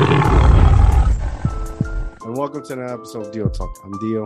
[0.00, 0.06] And
[2.36, 3.76] welcome to another episode of Deal Talk.
[3.84, 4.24] I'm Deal.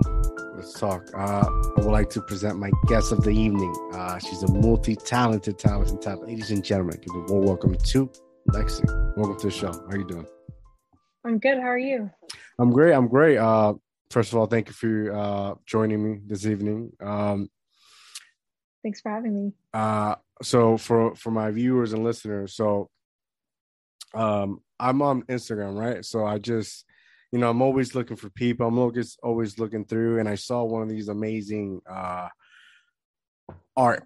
[0.54, 1.08] Let's talk.
[1.16, 3.74] Uh, I would like to present my guest of the evening.
[3.94, 6.28] Uh, she's a multi-talented, talented, talented.
[6.28, 8.10] Ladies and gentlemen, give a warm welcome to
[8.50, 8.84] Lexi.
[9.16, 9.72] Welcome to the show.
[9.72, 10.26] How are you doing?
[11.24, 11.56] I'm good.
[11.56, 12.10] How are you?
[12.58, 12.92] I'm great.
[12.92, 13.38] I'm great.
[13.38, 13.72] Uh,
[14.10, 16.92] first of all, thank you for uh, joining me this evening.
[17.00, 17.48] Um,
[18.82, 19.52] Thanks for having me.
[19.72, 22.90] Uh, so for for my viewers and listeners, so
[24.14, 26.04] um, I'm on Instagram, right?
[26.04, 26.84] So I just,
[27.30, 28.66] you know, I'm always looking for people.
[28.66, 32.28] I'm always always looking through, and I saw one of these amazing uh,
[33.76, 34.04] art.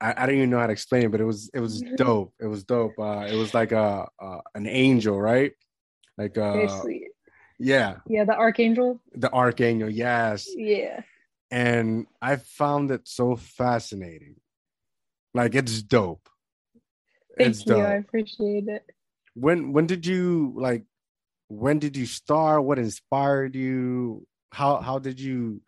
[0.00, 2.34] I, I don't even know how to explain it, but it was it was dope.
[2.40, 2.98] It was dope.
[2.98, 5.52] Uh, it was like a, a an angel, right?
[6.18, 6.82] Like uh,
[7.58, 9.00] yeah, Yeah, the archangel.
[9.14, 9.88] the archangel.
[9.90, 11.00] Yes, Yeah.
[11.50, 14.36] and I found it so fascinating.
[15.34, 16.28] Like it's dope.
[17.38, 17.74] Thank it's you.
[17.74, 17.86] dope.
[17.86, 18.82] I appreciate it.
[19.36, 20.84] When when did you like
[21.48, 25.60] when did you start what inspired you how how did you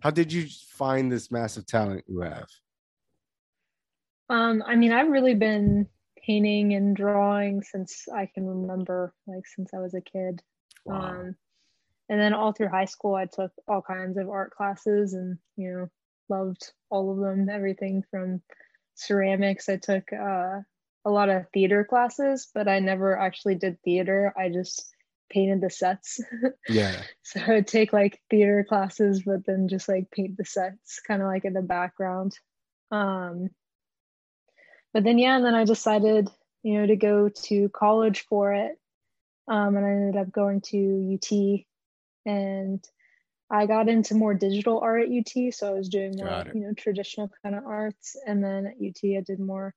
[0.00, 0.46] how did you
[0.78, 2.46] find this massive talent you have
[4.30, 5.88] Um, I mean, I've really been
[6.24, 10.40] painting and drawing since I can remember, like since I was a kid.
[10.88, 11.34] Um,
[12.08, 15.72] and then all through high school, I took all kinds of art classes and, you
[15.72, 15.88] know,
[16.28, 18.40] loved all of them, everything from
[18.94, 19.68] ceramics.
[19.68, 20.60] I took uh,
[21.04, 24.32] a lot of theater classes, but I never actually did theater.
[24.36, 24.84] I just
[25.30, 26.20] painted the sets.
[26.68, 31.22] yeah so I'd take like theater classes, but then just like paint the sets kind
[31.22, 32.36] of like in the background.
[32.90, 33.50] Um,
[34.92, 36.28] but then, yeah, and then I decided,
[36.62, 38.76] you know, to go to college for it.
[39.48, 41.64] Um, and I ended up going to UT
[42.26, 42.84] and
[43.50, 45.54] I got into more digital art at UT.
[45.54, 48.16] So I was doing more, you know, traditional kind of arts.
[48.26, 49.74] And then at UT, I did more,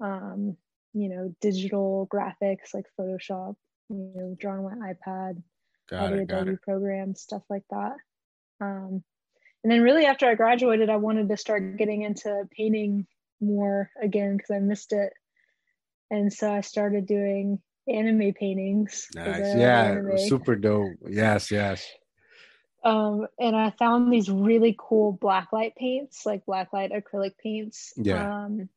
[0.00, 0.56] um,
[0.92, 3.56] you know, digital graphics like Photoshop,
[3.88, 5.42] you know, drawing on my iPad,
[5.92, 7.96] all got the it got Adobe it programs, stuff like that.
[8.60, 9.02] Um,
[9.62, 13.06] and then really after I graduated, I wanted to start getting into painting
[13.40, 15.12] more again because I missed it.
[16.10, 19.08] And so I started doing anime paintings.
[19.14, 20.18] Nice yeah anime.
[20.18, 21.86] super dope yes yes
[22.84, 27.92] Um, and I found these really cool blacklight paints, like blacklight acrylic paints.
[27.96, 28.44] Yeah.
[28.44, 28.68] Um,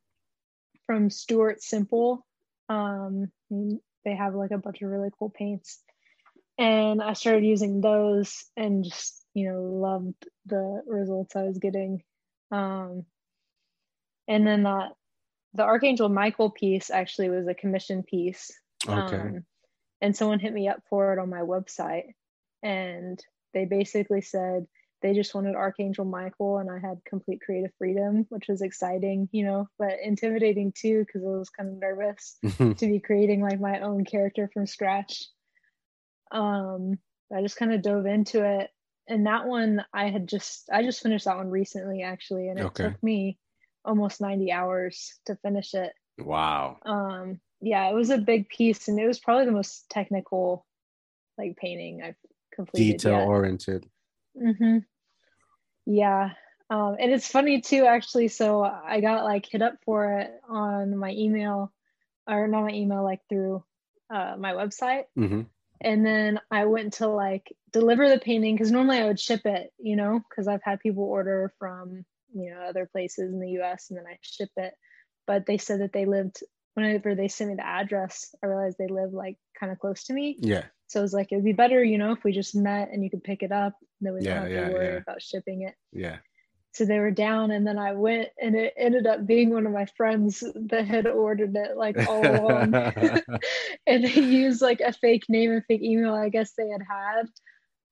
[0.89, 2.25] from Stuart Semple.
[2.67, 5.83] Um, they have like a bunch of really cool paints.
[6.57, 12.01] And I started using those and just, you know, loved the results I was getting.
[12.51, 13.05] Um,
[14.27, 14.93] and then that
[15.53, 18.51] the Archangel Michael piece actually was a commission piece.
[18.87, 19.43] okay Um,
[20.01, 22.15] and someone hit me up for it on my website.
[22.63, 23.23] And
[23.53, 24.65] they basically said
[25.01, 29.45] they just wanted Archangel Michael, and I had complete creative freedom, which was exciting, you
[29.45, 33.79] know, but intimidating too, because I was kind of nervous to be creating like my
[33.79, 35.25] own character from scratch.
[36.31, 36.99] Um,
[37.35, 38.69] I just kind of dove into it.
[39.07, 42.65] And that one I had just I just finished that one recently actually, and it
[42.67, 42.85] Okay.
[42.85, 43.39] took me
[43.85, 48.99] almost 90 hours to finish it wow um yeah it was a big piece and
[48.99, 50.65] it was probably the most technical
[51.37, 52.15] like painting i've
[52.53, 53.85] completed detail oriented
[54.37, 54.77] hmm
[55.85, 56.31] yeah.
[56.69, 58.27] Um and it's funny too actually.
[58.27, 61.71] So i got like hit up for it on my email
[62.27, 63.63] or not my email like through
[64.13, 65.03] uh my website.
[65.15, 65.41] Hmm
[65.81, 69.71] and then i went to like deliver the painting because normally i would ship it
[69.77, 72.03] you know because i've had people order from
[72.33, 74.73] you know other places in the us and then i ship it.
[75.25, 78.87] But they said that they lived whenever they sent me the address i realized they
[78.87, 80.37] live like kind of close to me.
[80.39, 83.03] Yeah so it was like it'd be better you know if we just met and
[83.03, 84.97] you could pick it up then we don't have yeah, to worry yeah.
[84.97, 85.75] about shipping it.
[85.91, 86.17] Yeah.
[86.73, 89.73] So they were down and then i went and it ended up being one of
[89.73, 92.73] my friends that had ordered it like all along.
[93.87, 97.27] And they used like a fake name and fake email i guess they had had.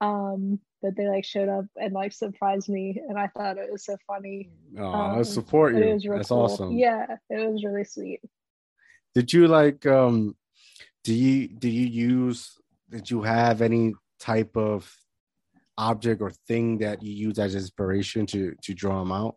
[0.02, 3.86] Um but they like showed up and like surprised me and i thought it was
[3.86, 4.50] so funny.
[4.78, 6.44] Oh Um, i support you it was real that's cool.
[6.44, 6.72] awesome.
[6.72, 8.22] Yeah it was really sweet.
[9.14, 10.36] Did you like um
[11.04, 12.58] do you do you use
[12.90, 14.92] did you have any type of
[15.78, 19.36] object or thing that you use as inspiration to to draw them out?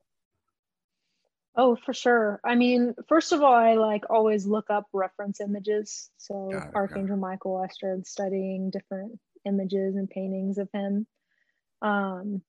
[1.56, 2.40] Oh for sure.
[2.44, 6.10] I mean first of all i like always look up reference images.
[6.16, 6.74] So Got it, got it.
[6.76, 11.06] archangel michael i started studying different images and paintings of him.
[11.82, 12.42] Um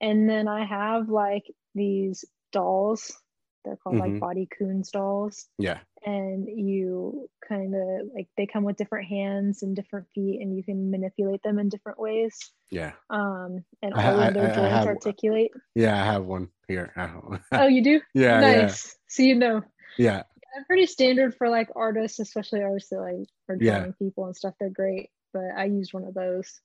[0.00, 3.18] and then i have like these dolls
[3.64, 4.00] they're called Mhm.
[4.00, 5.78] like body kuns dolls yeah.
[6.06, 10.62] And you kind of like they come with different hands and different feet and you
[10.62, 12.36] can manipulate them in different ways.
[12.70, 12.92] Yeah.
[13.10, 15.50] Um and all I- of their I- I joints have- articulate.
[15.74, 17.10] Yeah i have one here I
[17.52, 18.00] oh you do?
[18.14, 18.96] Yeah nice.
[19.08, 19.62] So you know.
[19.96, 20.16] Yeah.
[20.16, 20.22] Yeah
[20.54, 23.78] they're pretty standard for like artists especially artists that like are Yeah.
[23.78, 24.54] drawing people and stuff.
[24.60, 26.60] They're great but I used one of those.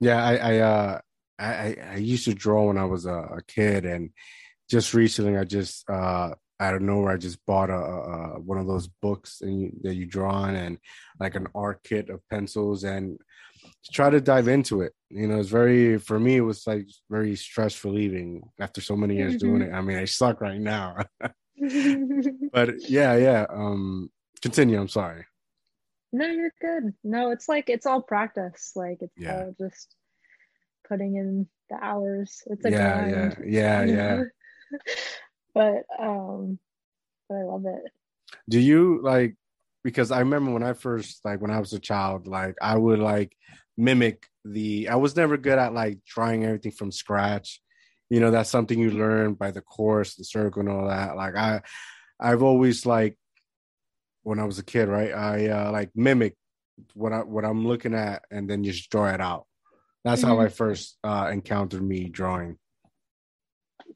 [0.00, 1.00] Yeah, I I uh
[1.40, 4.10] I I used to draw when I was a, a kid, and
[4.68, 6.30] just recently I just uh
[6.60, 9.94] out of nowhere I just bought a, a one of those books and you, that
[9.94, 10.78] you draw on and
[11.20, 13.18] like an art kit of pencils and
[13.92, 14.92] try to dive into it.
[15.08, 19.16] You know, it's very for me it was like very stress relieving after so many
[19.16, 19.72] years doing it.
[19.72, 20.96] I mean, I suck right now.
[22.52, 23.46] but yeah, yeah.
[23.50, 24.10] Um
[24.42, 25.24] continue, I'm sorry.
[26.12, 26.94] No, you're good.
[27.04, 28.72] No, it's like it's all practice.
[28.74, 29.44] Like it's yeah.
[29.44, 29.94] all just
[30.88, 32.42] putting in the hours.
[32.46, 33.36] It's a yeah, grind.
[33.46, 34.22] Yeah, yeah, yeah.
[35.54, 36.58] but um
[37.28, 37.82] but I love it.
[38.48, 39.36] Do you like
[39.84, 42.98] because I remember when I first like when I was a child, like I would
[42.98, 43.32] like
[43.76, 47.60] mimic the I was never good at like trying everything from scratch.
[48.10, 51.16] You know, that's something you learn by the course, the circle and all that.
[51.16, 51.62] Like I
[52.18, 53.16] I've always like
[54.22, 55.12] when I was a kid, right?
[55.12, 56.36] I uh like mimic
[56.94, 59.46] what I what I'm looking at and then just draw it out.
[60.04, 60.30] That's mm-hmm.
[60.30, 62.58] how I first uh encountered me drawing.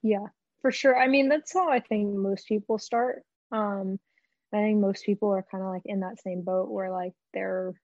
[0.03, 0.27] Yeah,
[0.63, 0.97] for sure.
[0.97, 3.23] I mean, that's how I think most people start.
[3.51, 3.99] Um
[4.53, 7.75] I think most people are kind of like in that same boat where like they're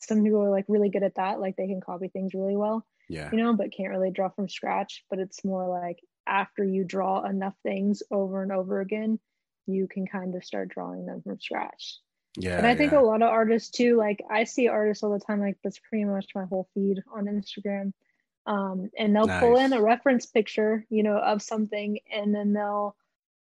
[0.00, 2.86] some people are like really good at that, like they can copy things really well.
[3.08, 3.30] Yeah.
[3.32, 5.04] You know, but can't really draw from scratch.
[5.10, 9.18] But it's more like after you draw enough things over and over again,
[9.66, 11.98] you can kind of start drawing them from scratch.
[12.36, 12.58] Yeah.
[12.58, 13.00] And I think yeah.
[13.00, 16.04] a lot of artists too, like I see artists all the time, like that's pretty
[16.04, 17.92] much my whole feed on Instagram.
[18.46, 19.40] Um, and they'll nice.
[19.40, 22.96] pull in a reference picture, you know, of something, and then they'll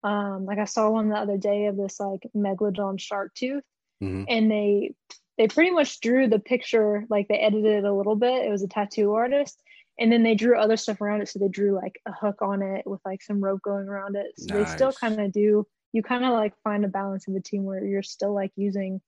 [0.04, 3.64] um like I saw one the other day of this like megalodon shark tooth,
[4.02, 4.24] mm-hmm.
[4.28, 4.94] and they
[5.38, 8.46] they pretty much drew the picture like they edited it a little bit.
[8.46, 9.60] It was a tattoo artist,
[9.98, 11.28] and then they drew other stuff around it.
[11.28, 14.32] So they drew like a hook on it with like some rope going around it.
[14.36, 14.70] So nice.
[14.70, 15.66] they still kind of do.
[15.92, 19.00] You kind of like find a balance in the team where you're still like using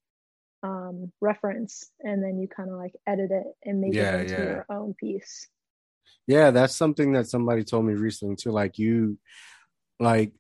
[0.65, 4.33] um reference and then you kind of like edit it and make yeah, it into
[4.33, 4.49] yeah.
[4.49, 5.49] your own piece.
[6.27, 8.51] Yeah, that's something that somebody told me recently too.
[8.51, 9.19] Like you,
[9.99, 10.33] like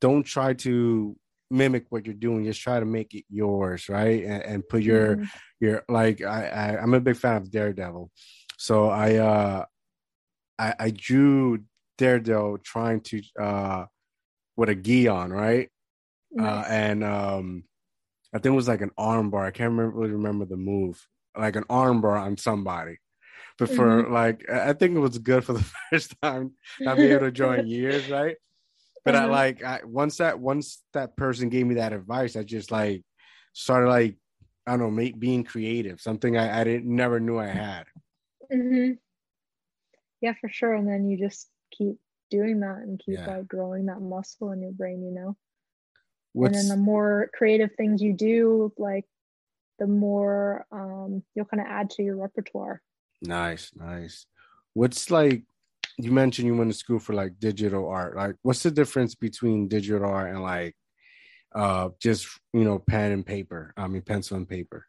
[0.00, 1.16] don't try to
[1.50, 5.16] mimic what you're doing just try to make it yours right and, and put your
[5.16, 5.24] mm-hmm.
[5.60, 8.10] your like I, I i'm a big fan of daredevil
[8.58, 9.64] so i uh
[10.58, 11.60] i i drew
[11.98, 13.84] daredevil trying to uh
[14.56, 15.68] with a gi on right
[16.38, 16.66] uh, nice.
[16.66, 17.64] uh and um
[18.34, 21.06] i think it was like an armbar i can't remember really remember the move
[21.38, 22.96] like an armbar on somebody
[23.58, 24.12] but for mm-hmm.
[24.12, 26.52] like i think it was good for the first time
[26.86, 28.36] i've been able to join years right
[29.04, 29.24] but mm-hmm.
[29.24, 33.02] I like I, once that once that person gave me that advice, I just like
[33.52, 34.16] started like
[34.66, 37.84] I don't know, make, being creative, something I, I didn't never knew I had.
[38.50, 38.92] Mm-hmm.
[40.22, 40.72] Yeah, for sure.
[40.72, 41.96] And then you just keep
[42.30, 43.26] doing that and keep yeah.
[43.26, 45.36] like growing that muscle in your brain, you know.
[46.32, 46.56] What's...
[46.56, 49.04] And then the more creative things you do, like
[49.78, 52.80] the more um, you'll kind of add to your repertoire.
[53.26, 54.26] Nice, nice.
[54.74, 55.44] What's like
[55.98, 58.16] you mentioned you went to school for like digital art.
[58.16, 60.76] Like, what's the difference between digital art and like
[61.54, 63.72] uh just you know pen and paper?
[63.76, 64.86] I mean, pencil and paper.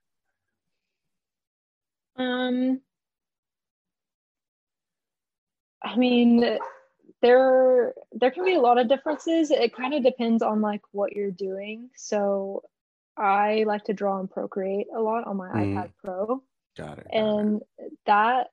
[2.18, 2.82] Um,
[5.84, 6.58] I mean,
[7.22, 9.52] there there can be a lot of differences.
[9.52, 11.90] It kind of depends on like what you're doing.
[11.96, 12.64] So,
[13.18, 15.76] I like to draw and Procreate a lot on my mm.
[15.76, 16.44] iPad Pro.
[16.78, 17.08] Got it.
[17.12, 17.94] Got and it.
[18.06, 18.48] that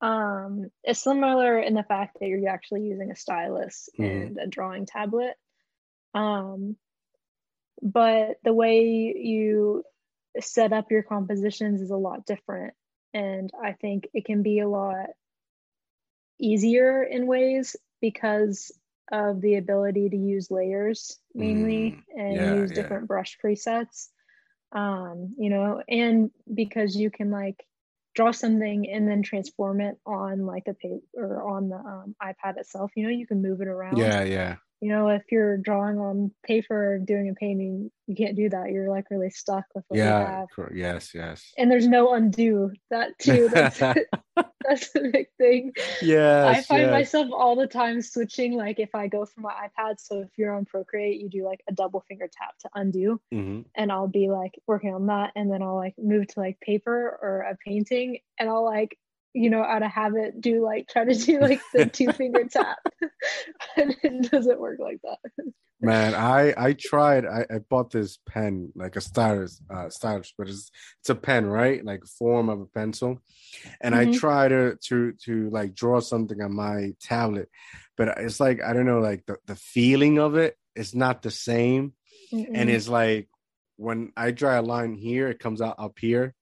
[0.00, 4.04] um, is similar in the fact that you're actually using a stylus mm-hmm.
[4.04, 5.34] and a drawing tablet.
[6.14, 6.76] Um,
[7.80, 9.84] but the way you
[10.40, 12.74] set up your compositions is a lot different.
[13.14, 15.06] And I think it can be a lot
[16.38, 18.72] easier in ways because
[19.10, 23.06] of the ability to use layers mainly mm, and yeah, use different yeah.
[23.06, 24.08] brush presets.
[24.72, 27.64] Um, you know, and because you can like
[28.14, 32.58] draw something and then transform it on like the paper or on the um, iPad
[32.58, 32.90] itself.
[32.96, 33.98] You know, you can move it around.
[33.98, 34.56] Yeah, yeah.
[34.82, 38.72] You know, if you're drawing on paper or doing a painting, you can't do that.
[38.72, 40.72] You're like really stuck with what yeah, you have.
[40.74, 41.52] Yes, yes.
[41.56, 43.48] And there's no undo that too.
[43.48, 45.72] That's, that's the big thing.
[46.02, 46.46] Yeah.
[46.48, 46.90] I find yes.
[46.90, 48.56] myself all the time switching.
[48.56, 51.60] Like if I go for my iPad, so if you're on Procreate, you do like
[51.68, 53.60] a double finger tap to undo, mm-hmm.
[53.76, 57.18] and I'll be like working on that, and then I'll like move to like paper
[57.22, 58.98] or a painting, and I'll like
[59.34, 62.78] you know, out of habit, do like try to do like the two finger tap,
[63.76, 65.52] and it doesn't work like that.
[65.80, 67.26] Man, I I tried.
[67.26, 70.70] I, I bought this pen, like a stylus, uh, stylus, but it's
[71.00, 71.84] it's a pen, right?
[71.84, 73.20] Like form of a pencil,
[73.80, 74.10] and mm-hmm.
[74.10, 77.48] I try to to to like draw something on my tablet,
[77.96, 81.32] but it's like I don't know, like the the feeling of it is not the
[81.32, 81.94] same,
[82.32, 82.50] Mm-mm.
[82.54, 83.28] and it's like
[83.76, 86.34] when I draw a line here, it comes out up here,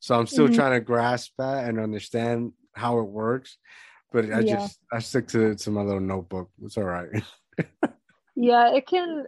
[0.00, 0.54] So I'm still Mhm.
[0.54, 3.58] trying to grasp that and understand how it works.
[4.12, 4.56] But I Yeah.
[4.56, 6.50] just I stick to to my little notebook.
[6.62, 7.08] It's all right.
[8.36, 9.26] Yeah, it can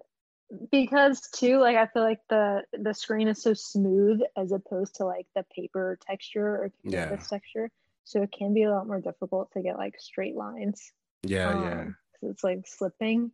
[0.71, 5.05] because too like I feel like the the screen is so smooth as opposed to
[5.05, 7.09] like the paper texture or Yeah.
[7.09, 7.71] canvas texture.
[8.05, 10.93] So it can be a lot more difficult to get like straight lines.
[11.23, 12.31] yeah, um, yeah.
[12.31, 13.33] it's like slipping.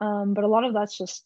[0.00, 1.24] Um, but a lot of that's just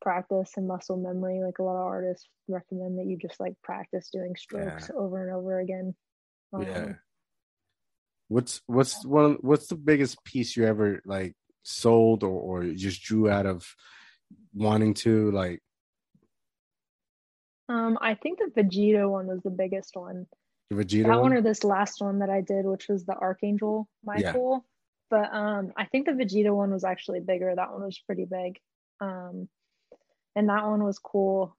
[0.00, 1.40] practice and muscle memory.
[1.44, 5.34] Like a lot of artists recommend that you just like practice doing strokes over and
[5.34, 5.94] over again.
[6.52, 6.92] Um, Yeah.
[8.28, 13.28] What's what's one what's the biggest piece you ever like sold or, or just drew
[13.28, 13.66] out of
[14.54, 15.60] wanting to like
[17.68, 20.26] Um, I think the Vegeta one was the biggest one.
[20.72, 21.06] Vegeta?
[21.06, 21.32] that one one?
[21.34, 24.64] or this last one that I did, which was the Archangel Michael.
[25.10, 27.52] But um, I think the Vegeta one was actually bigger.
[27.54, 28.58] That one was pretty big.
[29.00, 29.48] Um,
[30.36, 31.56] and that one was cool.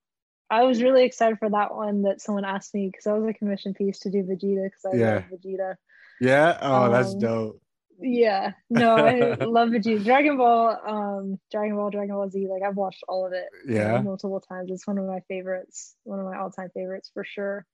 [0.50, 3.34] I was really excited for that one that someone asked me because I was a
[3.34, 5.14] commission piece to do Vegeta because I Yeah.
[5.16, 5.76] love Vegeta.
[6.20, 6.58] Yeah.
[6.62, 7.62] Oh, that's um, dope.
[8.04, 10.04] Yeah, no, I love Vegeta.
[10.04, 12.48] Dragon Ball, um, Dragon Ball, Dragon Ball Z.
[12.48, 14.02] Like I've watched all of it Yeah.
[14.02, 14.72] multiple times.
[14.72, 17.66] It's one of my favorites, one of my all-time favorites for sure.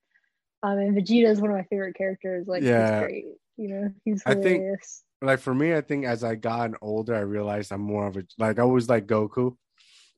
[0.64, 2.48] Um, and Vegeta is one of my favorite characters.
[2.48, 3.00] Like Yeah.
[3.00, 3.26] he's great.
[3.58, 5.04] You know, he's I think- hilarious.
[5.22, 8.24] Like for me, I think as I gotten older, I realized I'm more of a
[8.38, 9.56] like I always like Goku,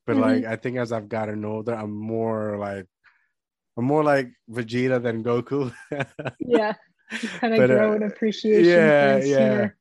[0.06, 0.20] but Mhm.
[0.20, 2.86] like I think as I've gotten older, I'm more like
[3.76, 5.72] I'm more like Vegeta than Goku.
[6.40, 6.74] yeah,
[7.40, 8.64] kind of uh, grow an appreciation.
[8.64, 9.48] yeah, for yeah.
[9.48, 9.76] humor.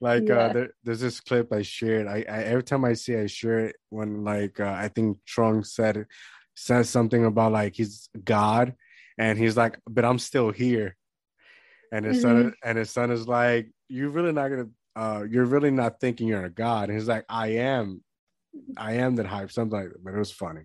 [0.00, 0.34] like Yeah.
[0.38, 3.26] uh there, there's this clip i shared I, I every time i see it, i
[3.26, 6.06] share it when like uh, i think trunks said
[6.56, 8.74] says something about like he's god
[9.18, 10.96] and he's like but i'm still here
[11.92, 12.48] and his Mm-hmm.
[12.48, 16.26] son and his son is like you're really not gonna uh you're really not thinking
[16.28, 18.02] you're a god and he's like i am
[18.76, 20.62] i am that hype something like that but it was funny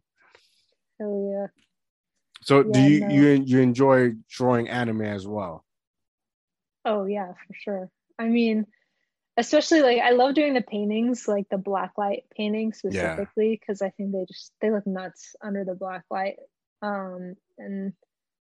[0.99, 1.47] Hell yeah.
[2.41, 3.07] so do you no.
[3.09, 5.63] you you enjoy drawing anime as well
[6.87, 7.89] Oh yeah, for sure.
[8.17, 8.65] I mean,
[9.35, 13.89] especially like I love doing the paintings, like the black light paintings specifically, because I
[13.89, 16.37] think they just they look nuts under the black light.
[16.81, 17.91] Um, and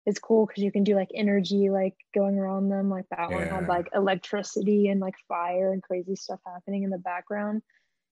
[0.08, 2.90] it's cool because you can do like energy like going around them.
[2.90, 3.56] Like that one Yeah.
[3.60, 7.62] had like electricity and like fire and crazy stuff happening in the background.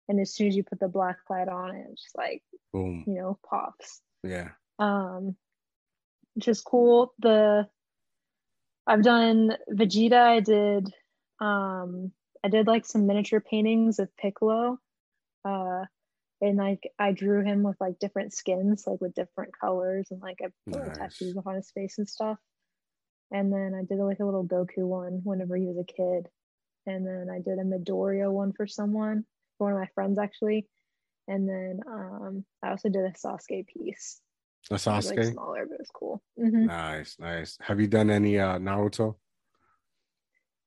[0.09, 2.41] And as soon as you put the black light on it, just like
[2.73, 3.03] boom.
[3.07, 4.01] you know pops.
[4.23, 4.49] Yeah.
[4.79, 5.35] Um
[6.35, 7.13] which is cool.
[7.19, 7.67] The
[8.87, 10.19] i've done vegeta.
[10.19, 10.91] I did
[11.39, 12.11] um
[12.43, 14.77] i did like some miniature paintings of piccolo
[15.45, 15.83] uh
[16.41, 20.39] and like i drew him with like different skins like with different colors and like
[20.41, 20.97] i put Nice.
[20.97, 22.37] tattoos on his face and stuff.
[23.31, 26.27] And then i did like a little goku one whenever he was a kid.
[26.87, 29.25] And then i did a midoriya one for someone
[29.59, 30.65] for one of my friends actually
[31.27, 34.19] and then um i also did a sasuke piece
[34.71, 36.23] a was, like sasuke smaller, but it was cool.
[36.39, 36.65] Mhm.
[36.65, 39.15] nice nice have you done any uh naruto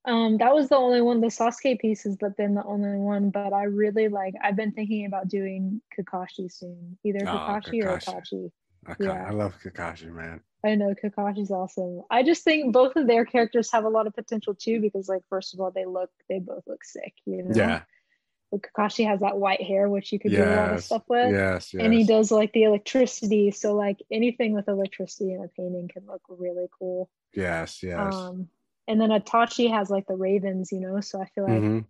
[0.04, 1.20] Um, that was the only one.
[1.20, 4.34] The Sasuke piece has been the only one, but I really like.
[4.42, 8.50] I've been thinking about doing Kakashi soon, either Oh, Kakashi or Kakashi.
[8.50, 8.52] Itachi.
[8.88, 9.26] I, Yeah.
[9.28, 10.40] I love Kakashi, man.
[10.64, 12.02] I know Kakashi's awesome.
[12.10, 15.22] I just think both of their characters have a lot of potential too, because like
[15.28, 17.54] first of all, they look they both look sick, you know.
[17.54, 17.82] Yeah.
[18.58, 21.32] Kakashi has that white hair, which you could do a lot of stuff with.
[21.32, 21.72] Yes.
[21.72, 21.82] Yes.
[21.84, 26.06] And he does like the electricity, so like anything with electricity in a painting can
[26.06, 27.08] look really cool.
[27.34, 27.82] Yes.
[27.82, 28.14] Yes.
[28.14, 28.48] Um,
[28.88, 31.84] and then Itachi has like the ravens, you know, so I feel like Mhm.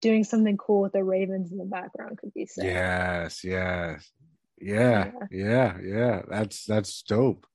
[0.00, 2.64] doing something cool with the ravens in the background could be sick.
[2.64, 3.44] Yes.
[3.44, 4.10] Yes.
[4.58, 5.12] Yeah.
[5.30, 5.78] Yeah.
[5.82, 6.22] Yeah.
[6.28, 7.46] That's that's dope.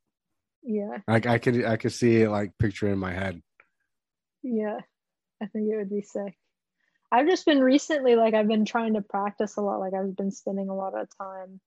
[0.63, 3.41] Yeah, Like I could I could see it like picture in my head.
[4.43, 4.79] yeah.
[5.41, 6.37] I think it would be sick.
[7.11, 9.79] I've just been recently like I've been trying to practice a lot.
[9.79, 11.59] Like I've been spending a lot of time.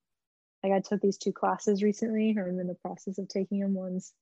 [0.62, 3.74] Like I took these two classes recently, or I'm in the process of taking them.
[3.74, 4.12] One's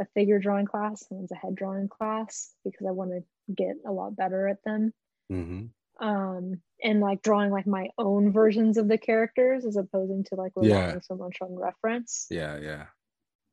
[0.00, 3.22] a figure drawing class, and one's a head drawing class because I want to
[3.52, 4.92] get a lot better at them.
[5.28, 5.66] hmm
[6.00, 10.52] um and like drawing like my own versions of the characters as opposing to like
[10.56, 11.00] relying Yeah.
[11.00, 12.56] so much on reference Yeah.
[12.58, 12.86] Yeah.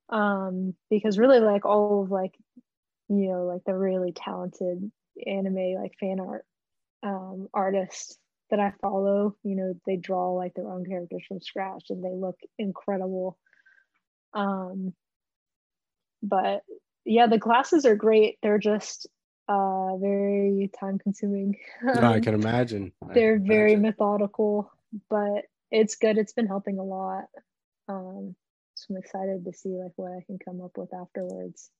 [0.09, 2.38] um because really like all of like
[3.09, 4.89] you know like the really talented
[5.25, 6.45] anime like fan art
[7.03, 8.17] um artists
[8.49, 12.13] that i follow you know they draw like their own characters from scratch and they
[12.13, 13.37] look incredible.
[14.33, 14.93] Um
[16.23, 16.63] but
[17.05, 18.37] yeah the classes are great.
[18.41, 19.07] They're just
[19.47, 22.91] uh very time consuming No, I can imagine.
[23.09, 23.81] I they're can very imagine.
[23.83, 24.71] methodical
[25.09, 26.17] but it's good.
[26.17, 27.25] It's been helping a lot.
[27.87, 28.35] Um
[28.75, 31.71] so i'm excited to see like what i can come up with afterwards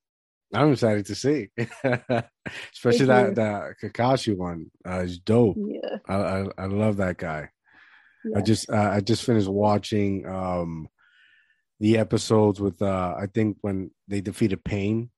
[0.54, 4.72] I'm excited to see, especially that that Kakashi one.
[4.88, 5.58] Uh, is dope.
[5.60, 7.50] yeah, I, I I love that guy.
[8.24, 8.38] yeah.
[8.38, 10.88] I just uh, I just finished watching um
[11.80, 15.10] the episodes with uh I think when they defeated Pain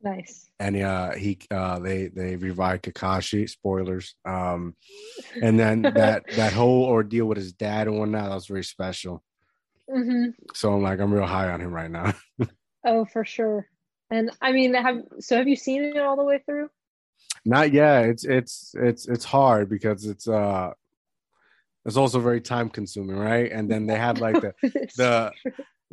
[0.00, 0.48] Nice.
[0.58, 4.14] and uh he uh they they revived Kakashi, spoilers.
[4.24, 4.74] Um
[5.42, 9.22] and then that that whole ordeal with his dad and whatnot, that was very special.
[9.92, 12.14] hmm So I'm like I'm real high on him right now.
[12.84, 13.68] Oh, for sure.
[14.12, 16.68] And I mean, have so have you seen it all the way through?
[17.46, 18.04] Not yet.
[18.10, 20.70] It's it's it's it's hard because it's uh
[21.86, 23.50] it's also very time consuming, right?
[23.50, 24.52] And then they have like the
[24.96, 25.32] the-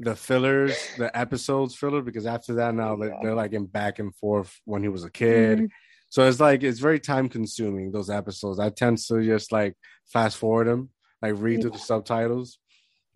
[0.01, 3.19] the fillers, the episodes filler, because after that now Yeah.
[3.21, 5.59] they're like in back and forth when he was a kid.
[5.59, 5.69] Mhm.
[6.09, 8.59] So it's like it's very time consuming those episodes.
[8.59, 9.75] I tend to just like
[10.07, 10.89] fast forward them,
[11.21, 12.59] like read through the subtitles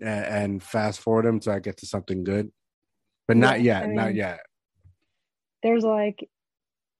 [0.01, 2.51] and, and fast forward them till I get to something good.
[3.29, 4.39] But not Yeah, yet, I not yet.
[5.63, 6.29] There's like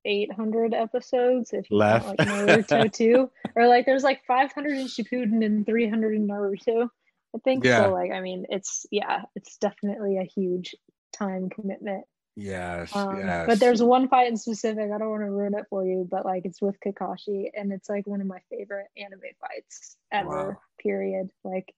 [0.06, 2.08] 800 episodes if you Left.
[2.08, 6.90] like Naruto too, or like there's like 500 in Shippuden and 300 in Naruto.
[7.36, 7.84] I think Yeah.
[7.86, 7.92] so.
[7.94, 10.76] Like, I mean, it's yeah, it's definitely a huge
[11.14, 12.06] time commitment.
[12.36, 13.46] Yes, Um, yes.
[13.48, 14.90] But there's one fight in specific.
[14.92, 17.88] I don't want to ruin it for you, but like it's with Kakashi, and it's
[17.90, 20.50] like one of my favorite anime fights ever.
[20.50, 20.58] Wow.
[20.80, 21.30] Period.
[21.44, 21.74] Like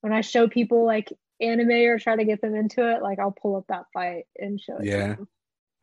[0.00, 3.30] when I show people like anime or try to get them into it, like I'll
[3.30, 4.84] pull up that fight and show it.
[4.86, 5.08] Yeah.
[5.10, 5.28] To them.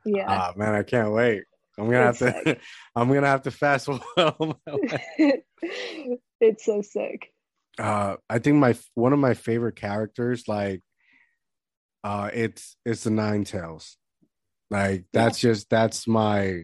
[0.05, 0.25] Yeah.
[0.27, 1.43] Ah man, I can't wait.
[1.77, 2.57] I'm gonna have It's to.
[2.95, 3.87] I'm gonna have to fast
[6.39, 7.31] it's so sick.
[7.79, 10.81] uh, I think my one of my favorite characters, like,
[12.03, 13.97] uh, it's it's the Nine Tails.
[14.69, 16.63] Like that's just that's my,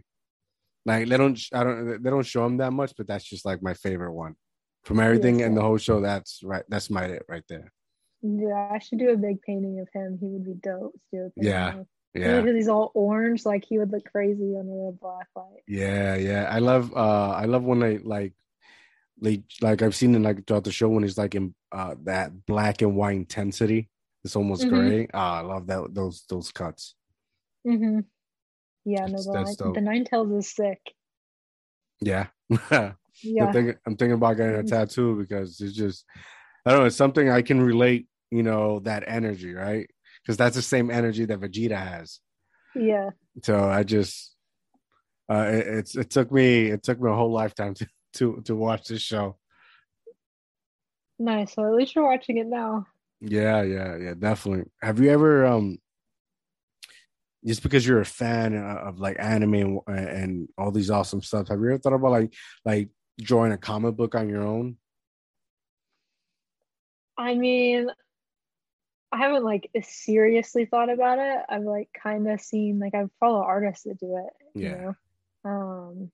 [0.86, 3.62] like they don't I don't they don't show him that much, but that's just like
[3.62, 4.36] my favorite one.
[4.84, 6.64] From everything in the whole show, that's right.
[6.70, 7.74] That's my it right there.
[8.22, 10.18] Yeah, I should do a big painting of him.
[10.20, 10.94] He would be dope.
[11.12, 11.84] do a painting Yeah.
[12.18, 12.42] Yeah.
[12.42, 15.64] Because he's all orange, like he would look crazy under a black light.
[15.68, 16.48] Yeah, yeah.
[16.52, 18.34] I love uh I love when they like
[19.22, 22.46] they like I've seen it like throughout the show when he's like in uh that
[22.46, 23.90] black and white intensity.
[24.24, 24.70] It's almost Mhm.
[24.70, 25.08] gray.
[25.14, 26.96] Ah, I love that those those cuts.
[27.66, 28.00] Mm-hmm.
[28.86, 30.80] Yeah, no, the, that's the Nine Tails is sick.
[32.02, 32.28] Yeah.
[32.72, 34.70] I'm Yeah, thinking I'm thinking about getting a Mhm.
[34.70, 36.06] tattoo because it's just
[36.66, 39.90] I don't know, it's something I can relate, you know, that energy, right?
[40.28, 42.20] Because that's the same energy that Vegeta has.
[42.76, 43.12] yeah.
[43.44, 44.36] So I just
[45.32, 48.54] uh it, it's it took me it took me a whole lifetime to to to
[48.54, 49.38] watch this show.
[51.18, 51.56] Nice.
[51.56, 52.88] Well, at least you're watching it now.
[53.22, 54.66] Yeah, yeah, yeah, definitely.
[54.82, 55.78] Have you ever um
[57.46, 61.48] just because you're a fan of, of like anime and, and all these awesome stuff,
[61.48, 62.34] have you ever thought about like
[62.66, 64.76] like drawing a comic book on your own?
[67.18, 67.90] I mean,
[69.12, 71.40] I haven't like seriously thought about it.
[71.50, 74.60] I've like kind of seen like I follow artists that do it.
[74.60, 74.70] Yeah.
[74.70, 74.96] You know?
[75.50, 76.12] Um,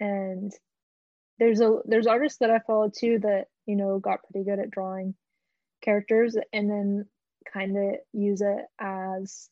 [0.00, 0.52] and
[1.38, 4.70] there's a there's artists that I follow too that you know got pretty good at
[4.70, 5.14] drawing
[5.82, 7.06] characters and then
[7.52, 9.48] kind of use it as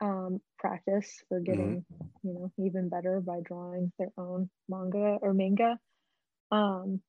[0.00, 1.84] um practice for getting
[2.22, 5.78] you know even better by drawing their own manga or manga
[6.50, 7.00] um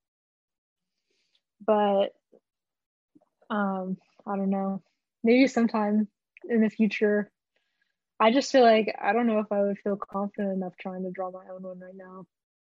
[1.66, 2.10] but
[3.50, 4.82] um i don't know.
[5.24, 6.08] Maybe sometime
[6.50, 7.32] in the future.
[8.20, 11.12] I just feel like i don't know if i would feel confident enough trying to
[11.12, 12.26] draw my own one right now.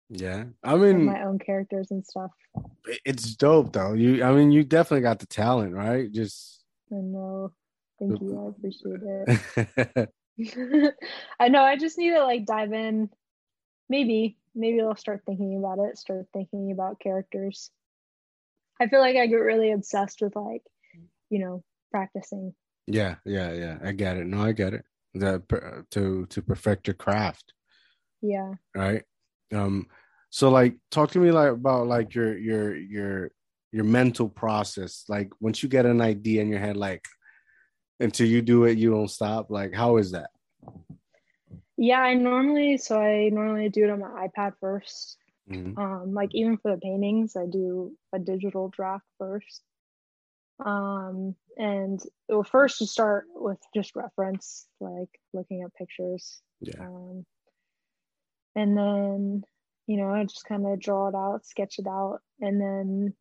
[0.09, 0.45] Yeah.
[0.63, 2.31] I mean my own characters and stuff.
[3.05, 3.95] it's dope though.
[3.95, 6.11] You I mean you definitely got the talent, right?
[6.11, 7.53] Just I know.
[7.99, 8.39] thank you.
[8.39, 9.01] I appreciate
[9.97, 10.09] it.
[11.41, 11.63] I know.
[11.63, 13.11] I just need to like dive in.
[13.89, 14.39] Maybe.
[14.55, 15.97] Maybe i'll start thinking about it.
[15.97, 17.71] Start thinking about characters.
[18.81, 20.63] I feel like i get really obsessed with like
[21.33, 21.57] you know
[21.91, 22.55] practicing
[22.89, 23.79] yeah, yeah, yeah.
[23.83, 24.27] I get it.
[24.27, 24.85] No, I get it.
[25.15, 25.43] That
[25.93, 27.53] to to perfect your craft.
[28.21, 29.05] yeah right
[29.55, 29.87] um
[30.31, 33.31] so like talk to me like about like your your your
[33.71, 37.05] your mental process like once you get an idea in your head like
[38.01, 40.31] until you do it you don't stop like how is that
[41.77, 45.19] yeah i normally so i normally do it on my ipad first
[45.51, 45.77] Mhm.
[45.77, 49.63] um like even for the paintings i do a digital draft first
[50.65, 56.41] um and well first you start with just reference like looking at pictures.
[56.61, 56.81] Yeah.
[56.81, 57.25] Um
[58.55, 59.43] and then
[59.87, 63.15] you know i just kind of draw it out sketch it out and then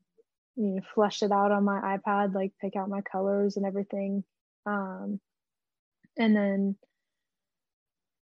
[0.56, 4.24] you know flesh it out on my ipad like pick out my colors and everything.
[4.66, 5.20] Um
[6.18, 6.76] and then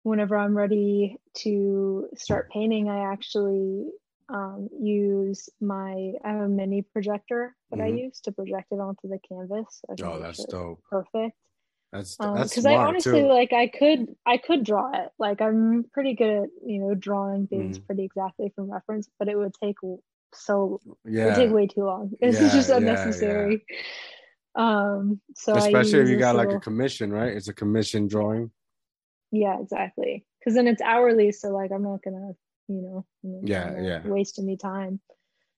[0.03, 3.89] whenever i'm ready to start painting i actually
[4.29, 8.05] um, use my I have a mini projector that I Mhm.
[8.05, 9.81] use to project it onto the canvas.
[9.89, 11.35] I oh that's dope perfect
[11.91, 15.41] that's um that's because i honestly too like i could i could draw it like
[15.41, 17.85] i'm pretty good at you know drawing things Mhm.
[17.85, 19.77] pretty exactly from reference but it would take
[20.33, 22.77] so it would yeah take way too long it's Yeah, just yeah, yeah.
[22.77, 23.65] unnecessary
[24.55, 27.31] Um, so especially if you got like a commission, right?
[27.31, 28.49] It's a commission drawing.
[29.31, 30.25] Yeah, exactly.
[30.39, 32.31] Because then it's hourly, so like I'm not gonna,
[32.67, 33.05] you know,
[33.43, 34.99] yeah, yeah, waste any time.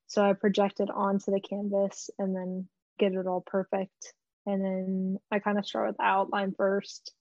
[0.07, 2.67] So I project it onto the canvas and then
[2.97, 4.13] get it all perfect.
[4.45, 7.13] And then I kind of start with the outline first.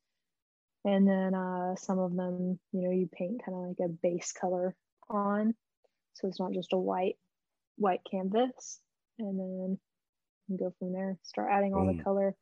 [0.85, 4.33] And then uh, some of them, you know, you paint kind of like a base
[4.33, 4.75] color
[5.11, 5.55] on.
[6.15, 7.17] So it's not just a white
[7.77, 8.81] white canvas.
[9.19, 11.19] And then go from there.
[11.25, 11.97] Start adding all mm.
[11.97, 12.35] the color.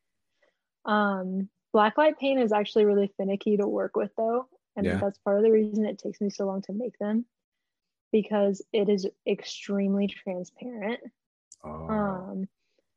[0.84, 4.46] Um, blacklight paint is actually really finicky to work with though.
[4.76, 4.98] And yeah.
[4.98, 7.24] that's part of the reason it takes me so long to make them
[8.12, 11.00] because it is extremely transparent.
[11.64, 11.88] Oh.
[11.88, 12.48] Um,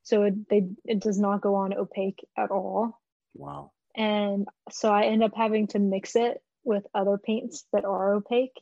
[0.04, 3.00] so it they it does not go on opaque at all.
[3.36, 3.72] Wow.
[3.96, 8.60] And so I end up having to mix it with other paints that are opaque.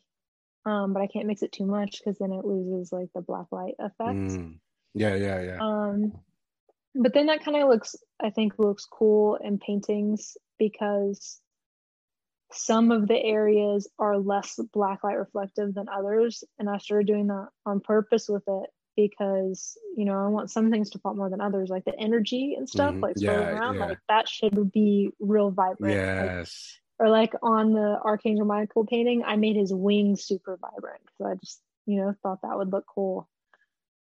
[0.66, 3.48] Um, but I can't mix it too much because then it loses like the black
[3.52, 4.18] light effect.
[4.18, 4.60] Mm.
[4.94, 5.58] Yeah, yeah, yeah.
[5.62, 6.14] Um,
[6.96, 11.40] but then that kind of looks, I think, looks cool in paintings because
[12.52, 17.48] some of the areas are less blacklight reflective than others and i started doing that
[17.66, 21.42] on purpose with it because you know i want some things to pop more than
[21.42, 23.04] others like the energy and stuff mm-hmm.
[23.04, 23.86] like yeah, around yeah.
[23.86, 29.24] like that should be real vibrant yes like, or like on the archangel michael painting
[29.26, 32.86] i made his wings super vibrant because i just you know thought that would look
[32.94, 33.30] cool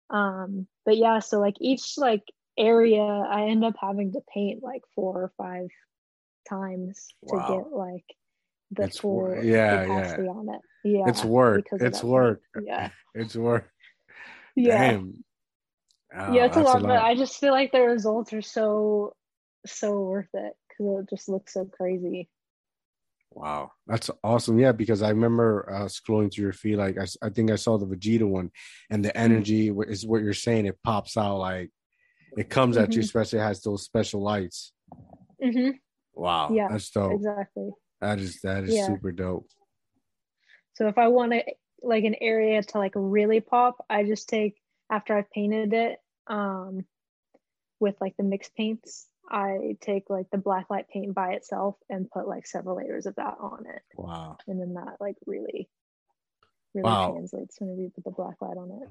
[0.09, 2.23] um but yeah so like each like
[2.57, 5.67] area i end up having to paint like four or five
[6.47, 7.47] times wow.
[7.47, 8.05] to get like
[8.75, 10.61] the it's full yeah yeah on it.
[10.83, 11.65] Yeah, it's work.
[11.71, 12.41] It's work.
[12.61, 13.69] Yeah, it's work.
[14.55, 14.91] Yeah.
[14.91, 15.23] Damn.
[16.17, 18.41] Oh, yeah, it's a lot, a lot, but I just feel like the results are
[18.41, 19.13] so
[19.65, 22.29] so worth it because it just looks so crazy.
[23.31, 24.57] Wow, that's awesome.
[24.57, 26.77] Yeah, because I remember uh, scrolling through your feed.
[26.77, 28.51] Like I, I think I saw the Vegeta one,
[28.89, 29.17] and the mm-hmm.
[29.17, 29.91] energy mm-hmm.
[29.91, 30.67] is what you're saying.
[30.67, 31.71] It pops out like
[32.37, 32.85] it comes mm-hmm.
[32.85, 33.05] at you, mm-hmm.
[33.05, 34.71] especially has those special lights.
[35.43, 35.71] Mm-hmm.
[36.13, 37.13] Wow, yeah, that's dope.
[37.13, 37.71] Exactly.
[38.01, 38.87] That is that is yeah.
[38.87, 39.47] super dope.
[40.73, 41.43] So if I want to
[41.81, 44.55] like an area to like really pop, I just take
[44.91, 46.85] after I've painted it um
[47.79, 52.09] with like the mixed paints, I take like the black light paint by itself and
[52.09, 53.81] put like several layers of that on it.
[53.95, 54.37] Wow.
[54.47, 55.69] And then that like really
[56.73, 57.11] really wow.
[57.11, 58.89] translates whenever you put the black light on it.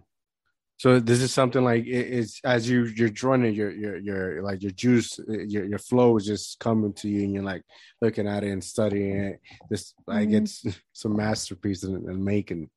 [0.76, 4.72] So this is something like it's as you you're drawing your your your like your
[4.72, 7.62] juice, your your flow is just coming to you, and you're like
[8.00, 9.40] looking at it and studying it.
[9.70, 10.44] This like mm-hmm.
[10.44, 12.70] it's some masterpiece and, and making.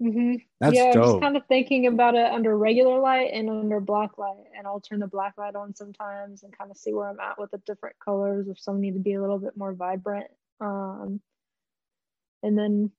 [0.00, 0.36] Mm-hmm.
[0.60, 1.04] That's yeah, dope.
[1.04, 4.66] I'm just kind of thinking about it under regular light and under black light, and
[4.66, 7.50] I'll turn the black light on sometimes and kind of see where I'm at with
[7.50, 8.46] the different colors.
[8.48, 10.28] If some need to be a little bit more vibrant,
[10.60, 11.20] um,
[12.44, 12.92] and then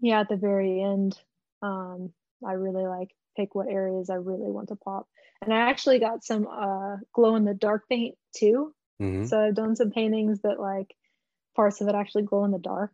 [0.00, 1.18] yeah, at the very end,
[1.60, 2.12] um,
[2.46, 5.06] I really like pick what areas I really want to pop.
[5.40, 8.74] And I actually got some uh, glow in the dark paint too.
[9.00, 9.26] Mm-hmm.
[9.26, 10.94] So I've done some paintings that like
[11.54, 12.92] parts of it actually glow in the dark,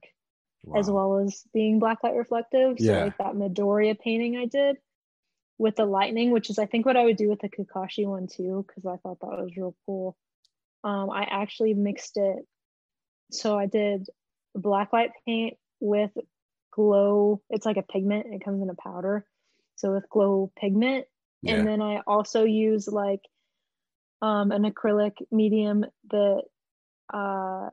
[0.65, 0.79] wow.
[0.79, 2.77] as well as being blacklight reflective.
[2.79, 3.05] So yeah.
[3.05, 4.77] like that Midoriya painting I did
[5.57, 8.27] with the lightning, which is I think what I would do with the Kakashi one
[8.27, 10.17] too, because I thought that was real cool.
[10.83, 12.45] Um, I actually mixed it.
[13.31, 14.07] So I did
[14.57, 16.11] blacklight paint with
[16.71, 17.41] glow.
[17.49, 18.27] It's like a pigment.
[18.31, 19.25] It comes in a powder
[19.77, 21.07] so with glow pigment
[21.43, 21.55] yeah.
[21.55, 23.21] and then i also use like
[24.23, 26.43] um an acrylic medium that
[27.13, 27.69] uh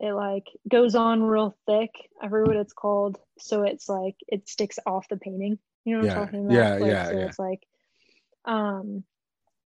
[0.00, 4.48] it like goes on real thick i forget what it's called so it's like it
[4.48, 6.20] sticks off the painting you know what yeah.
[6.20, 7.26] i'm talking about yeah like, yeah so yeah.
[7.26, 7.62] it's like
[8.44, 9.04] um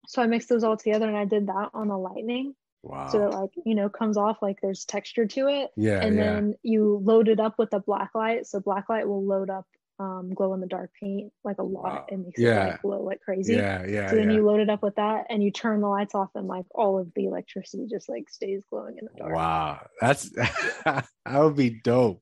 [0.07, 2.53] so i mixed those all together and i did that on the lightning
[2.85, 3.09] Wow.
[3.09, 5.71] So it like, you know, comes off like there's texture to it.
[5.75, 6.01] Yeah.
[6.01, 6.23] And yeah.
[6.23, 8.45] then you load it up with a black light.
[8.45, 9.65] So black light will load up
[9.99, 12.05] um, glow in the dark paint like a lot wow.
[12.09, 12.65] and makes yeah.
[12.65, 13.55] it like glow like crazy.
[13.55, 14.09] Yeah, yeah.
[14.09, 14.35] So then yeah.
[14.35, 16.99] you load it up with that and you turn the lights off and like all
[16.99, 19.33] of the electricity just like stays glowing in the dark.
[19.33, 19.87] Wow.
[20.01, 20.29] That's
[20.85, 22.21] that would be dope.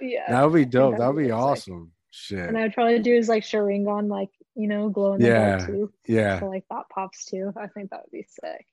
[0.00, 0.24] Yeah.
[0.28, 0.98] That would be dope.
[0.98, 1.92] That would be awesome.
[2.10, 2.48] Shit.
[2.48, 5.56] And I would probably do is like Sharingan, like, you know, glow in the yeah.
[5.56, 5.92] dark too.
[6.06, 6.40] Yeah.
[6.40, 7.52] So like that pops too.
[7.56, 8.66] I think that would be sick.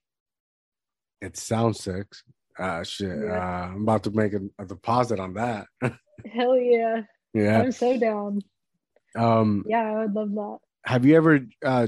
[1.22, 2.08] It sounds sick.
[2.60, 3.18] Uh shit.
[3.24, 3.38] Yeah.
[3.38, 5.68] Uh, I'm about to make a, a deposit on that.
[6.34, 7.04] Hell yeah.
[7.34, 7.62] Yeah.
[7.62, 8.42] I'm so down.
[9.16, 10.58] Um, yeah, I would love that.
[10.86, 11.88] Have you ever uh,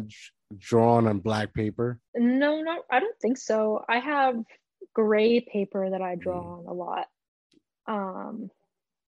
[0.58, 2.00] drawn on black paper?
[2.16, 2.80] No, not.
[2.92, 3.84] I don't think so.
[3.88, 4.36] I have
[4.94, 6.60] gray paper that I draw mm.
[6.60, 7.08] on a lot,
[7.88, 8.50] um,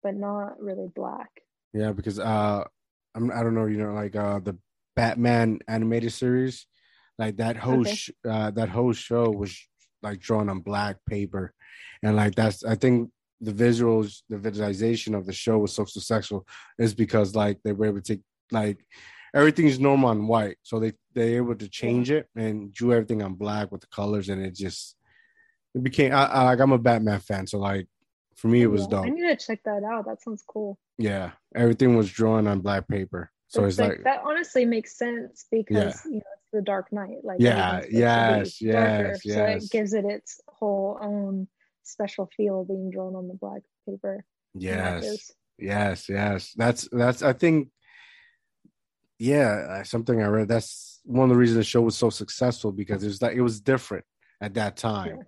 [0.03, 1.31] but not really black.
[1.73, 2.65] Yeah, because uh,
[3.15, 3.31] I'm.
[3.31, 3.67] I don't know.
[3.67, 4.57] You know, like uh, the
[4.95, 6.67] Batman animated series,
[7.19, 7.95] like that whole okay.
[7.95, 9.59] sh- uh, that whole show was
[10.03, 11.55] like drawn on black paper,
[12.03, 12.63] and like that's.
[12.65, 13.11] I think
[13.43, 16.47] the visuals, the visualization of the show was so successful
[16.79, 18.79] is because like they were able to take like
[19.35, 20.59] everything's normal on white.
[20.63, 24.29] So they they able to change it and drew everything on black with the colors,
[24.29, 24.97] and it just
[25.75, 26.13] it became.
[26.13, 27.89] I, I like I'm a Batman fan, so like
[28.37, 29.07] for me it was Yeah, dope.
[29.07, 30.07] I need to check that out.
[30.07, 30.79] That sounds cool.
[30.99, 35.47] Yeah, everything was drawn on black paper, so It's it's like that honestly makes sense
[35.51, 37.25] because you know it's the Dark Knight.
[37.25, 41.49] Like Yeah, yes, darker, yes, So it gives it its whole own
[41.83, 44.25] special feel being drawn on the black paper.
[44.55, 46.53] yes, yes, yes.
[46.57, 47.69] That's that's I think.
[49.19, 50.49] Yeah, uh, something I read.
[50.49, 53.43] That's one of the reasons the show was so successful because it was like it
[53.43, 54.05] was different
[54.41, 55.21] at that time,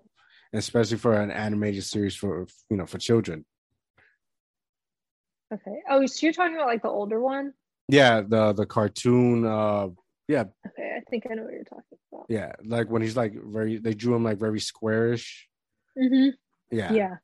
[0.53, 3.45] especially for an animated series for you know for children.
[5.53, 5.77] Okay.
[5.89, 7.53] Oh, so you're talking about like the older one?
[7.89, 9.45] Yeah, the the cartoon.
[9.45, 9.89] uh
[10.27, 12.27] Yeah, Okay, I think I know what you're talking about.
[12.29, 12.53] yeah.
[12.65, 15.49] Like when he's like very, they drew him like very squarish.
[15.97, 16.31] hmm
[16.71, 17.17] Yeah, Yeah.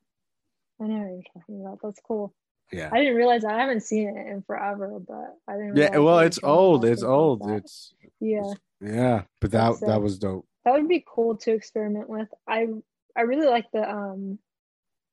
[0.79, 1.79] I know what you're talking about.
[1.83, 2.33] That's cool.
[2.71, 2.89] yeah.
[2.91, 5.75] I didn't realize I haven't seen it in forever, but I didn't.
[5.77, 6.85] Yeah, well, it's old.
[6.85, 7.41] It's like old.
[7.49, 8.53] It's yeah.
[8.79, 10.47] yeah, but that That's that was dope.
[10.65, 12.29] that would be cool to experiment with.
[12.47, 12.67] I
[13.15, 14.39] I really like the um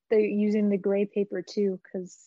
[0.09, 2.17] the using the gray paper too because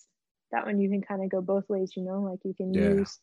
[0.52, 1.92] that one you can kind of go both ways.
[1.96, 2.90] You know, like you can Yeah.
[2.90, 3.18] use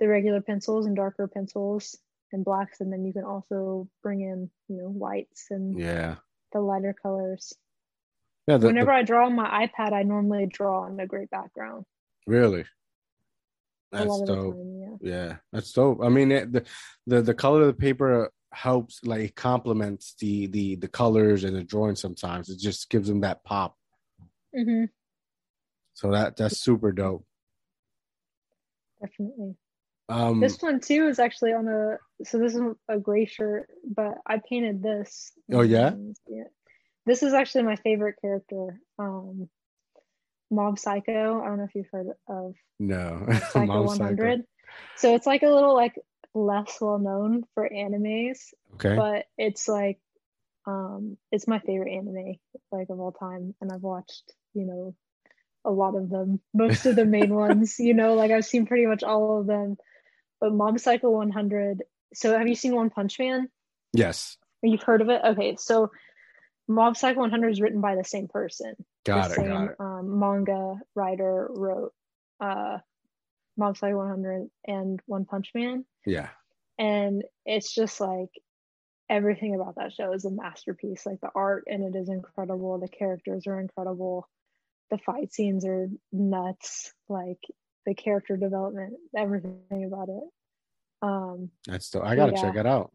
[0.00, 1.96] the regular pencils and darker pencils
[2.32, 6.16] and blacks, and then you can also bring in you know whites and Yeah,
[6.52, 7.54] the lighter colors.
[8.50, 8.56] Yeah.
[8.56, 11.84] The, the- Whenever I draw on my iPad, I normally draw on a gray background.
[12.26, 12.64] really,
[13.92, 14.54] that's the dope.
[14.56, 15.10] time, yeah.
[15.12, 16.00] Yeah, that's dope.
[16.02, 16.64] I mean, it, the
[17.06, 21.64] the the color of the paper helps, like complements the the the colors and the
[21.64, 21.96] drawing.
[21.96, 23.76] Sometimes it just gives them that pop.
[24.54, 24.84] hmm
[25.94, 27.24] So that that's super dope.
[29.00, 29.54] definitely.
[30.08, 34.14] Um, This one too is actually on a so this is a gray shirt, but
[34.26, 35.32] I painted this.
[35.52, 35.94] Oh, yeah?
[36.28, 36.44] Yeah.
[37.06, 38.80] This is actually my favorite character.
[38.98, 39.48] Um
[40.50, 41.40] Mob Psycho.
[41.40, 44.42] I don't know if you've heard of no, Psycho Mom 100.
[44.96, 45.94] So it's like a little like
[46.34, 48.38] less well known for animes,
[48.74, 49.98] Okay, but it's like
[50.66, 52.36] um it's my favorite anime
[52.70, 54.94] like of all time and I've watched, you know,
[55.64, 58.86] a lot of them, most of the main ones, you know, like I've seen pretty
[58.86, 59.76] much all of them.
[60.40, 61.82] But Mob Psycho 100.
[62.14, 63.48] So have you seen One Punch Man?
[63.92, 65.20] yes, you've heard of it?
[65.24, 65.90] Okay, so
[66.70, 68.74] Mob Psycho 100 is written by the same person.
[69.04, 69.76] got the it, same got it.
[69.80, 71.92] Um, manga writer wrote
[72.40, 72.78] uh,
[73.56, 76.28] Mob Psycho 100 and One Punch Man, Yeah,
[76.78, 78.30] and it's just like
[79.08, 81.04] everything about that show is a masterpiece.
[81.04, 84.28] Like the art and it is incredible, the characters are incredible,
[84.90, 86.92] the fight scenes are nuts.
[87.08, 87.40] Like
[87.86, 90.22] the character development, everything about it.
[91.02, 92.04] Um, that's dope.
[92.04, 92.42] I gotta Yeah.
[92.42, 92.92] check it out.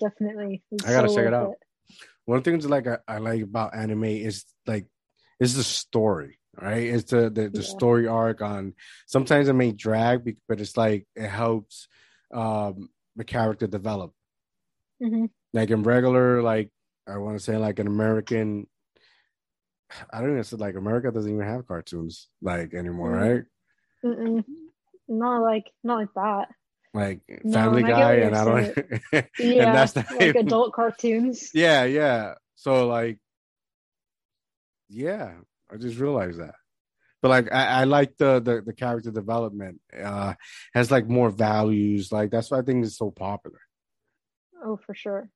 [0.00, 0.62] definitely.
[0.70, 1.54] it's I gotta so check it out.
[2.30, 4.86] One of the things like I, I like about anime is like
[5.40, 6.84] is the story, right?
[6.94, 7.74] It's the the, the Yeah.
[7.76, 8.74] story arc on.
[9.08, 11.88] Sometimes it may drag, but it's like it helps
[12.32, 14.12] um the character develop.
[15.02, 15.30] Mhm.
[15.52, 16.70] Like in regular, like
[17.08, 18.68] I want to say, like an American.
[20.12, 23.20] I don't even say like America doesn't even have cartoons like anymore, Mm.
[23.20, 23.44] right?
[24.04, 24.44] Mm-mm.
[25.08, 26.48] Not like not like that.
[26.92, 28.76] Like No, Family and Guy, and I don't.
[29.38, 31.50] Yeah, and that's not like even- adult cartoons.
[31.54, 32.34] Yeah, yeah.
[32.56, 33.18] So like,
[34.88, 35.34] yeah,
[35.72, 36.54] I just realized that.
[37.22, 39.80] But like, I, I like the, the the character development.
[39.96, 40.34] Uh,
[40.74, 42.10] has like more values.
[42.10, 43.60] Like that's why I think it's so popular.
[44.64, 45.28] Oh, for sure.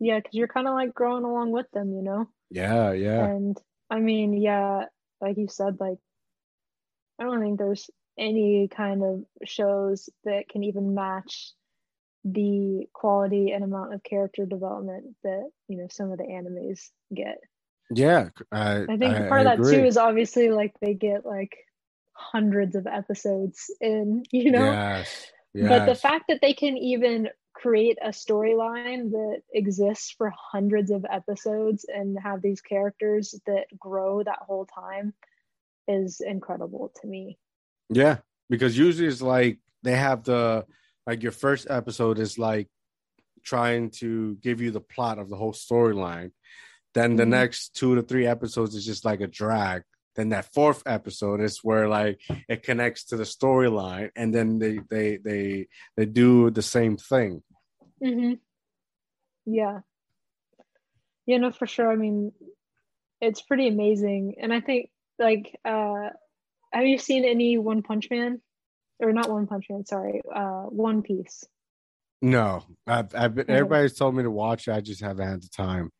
[0.00, 2.26] Yeah, because you're kind of like growing along with them, you know?
[2.50, 3.56] Yeah, yeah, And
[3.88, 4.86] I mean, yeah,
[5.20, 5.98] like you said, like,
[7.20, 11.52] I don't think there's any kind of shows that can even match
[12.24, 17.38] the quality and amount of character development that, you know, some of the animes get.
[17.90, 18.28] yeah.
[18.52, 21.56] I, I think I- part I of that too is obviously like they get like
[22.12, 24.64] hundreds of episodes in, you know?
[24.64, 25.68] Yes, yes.
[25.68, 31.04] But the fact that they can even create a storyline that exists for hundreds of
[31.10, 35.12] episodes and have these characters that grow that whole time
[35.88, 37.38] is incredible to me.
[37.94, 40.66] Yeah, because usually it's like they have the
[41.06, 42.68] like your first episode is like
[43.44, 46.30] trying to give you the plot of the whole storyline.
[46.94, 47.28] Then the Mhm.
[47.40, 49.82] next two to three episodes is just like a drag.
[50.14, 54.78] Then that fourth episode is where like it connects to the storyline, and then they
[54.90, 57.42] they they they do the same thing.
[58.02, 58.34] Mm-hmm.
[59.46, 59.80] Yeah.
[61.26, 61.90] you know for sure.
[61.90, 62.32] I mean,
[63.20, 64.34] it's pretty amazing.
[64.40, 66.10] And I think, like, uh,
[66.72, 68.40] have you seen any One Punch Man?
[69.00, 71.44] Or not One Punch Man, sorry, uh, One Piece.
[72.20, 74.68] No, I've, I've been, everybody's told me to watch.
[74.68, 74.72] it.
[74.72, 75.90] I just haven't had the time.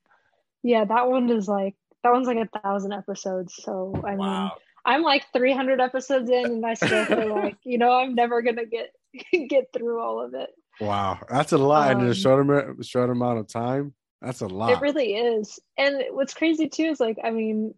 [0.63, 3.55] Yeah, that one is like, that one's like a thousand episodes.
[3.57, 4.51] So, I mean,
[4.85, 8.67] I'm like 300 episodes in, and I still feel like, you know, I'm never gonna
[8.67, 8.91] get
[9.49, 10.51] get through all of it.
[10.81, 13.95] Wow, that's a lot Um, in a short amount, short amount of time.
[14.21, 14.71] That's a lot.
[14.73, 15.59] It really is.
[15.77, 17.75] And what's crazy too is like, I mean,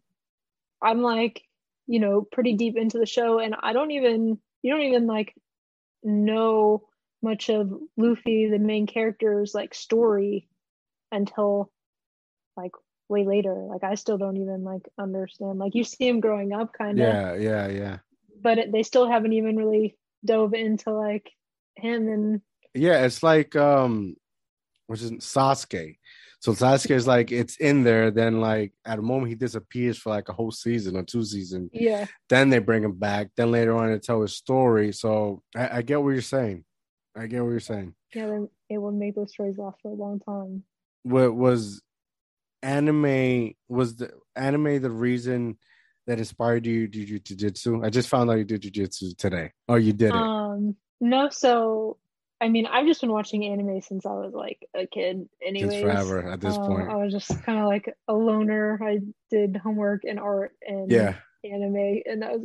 [0.83, 1.43] I'm like,
[1.87, 5.35] you know, pretty deep into the show and I don't even you don't even like
[6.03, 6.85] know
[7.23, 10.49] much of Luffy, the main character's like story
[11.11, 11.71] until
[12.57, 12.73] like
[13.09, 13.55] way later.
[13.55, 15.59] Like I still don't even like understand.
[15.59, 17.99] Like you see him growing up kind of, yeah, yeah, yeah,
[18.41, 21.31] but it, they still haven't even really dove into like
[21.77, 22.41] him and
[22.75, 23.05] yeah.
[23.05, 24.17] It's like um,
[24.87, 25.97] which is Sasuke.
[26.45, 28.11] So Sasuke is like it's in there.
[28.11, 31.71] Then like at a moment he disappears for like a whole season or two seasons.
[31.73, 32.05] yeah.
[32.29, 33.29] Then they bring him back.
[33.35, 34.93] Then later on they tell his story.
[34.93, 36.67] So I, I get what you're saying.
[37.17, 37.95] I get what you're saying.
[38.15, 40.65] Yeah, it would make those stories last for a long time.
[41.03, 41.81] What was
[42.63, 45.57] anime was the anime the reason
[46.07, 47.83] that inspired you to do jujitsu?
[47.83, 49.53] I just found out you did jujitsu today.
[49.67, 50.21] Oh, you did it.
[50.21, 51.97] Um, no, so
[52.45, 55.27] I mean, I've just been watching anime since I was like a kid.
[55.43, 56.91] Anyways, Just forever at this Uh, point.
[56.91, 58.79] I was just kind of like a loner.
[58.83, 58.99] I
[59.31, 61.15] did homework and art and Yeah.
[61.43, 62.43] anime, and that was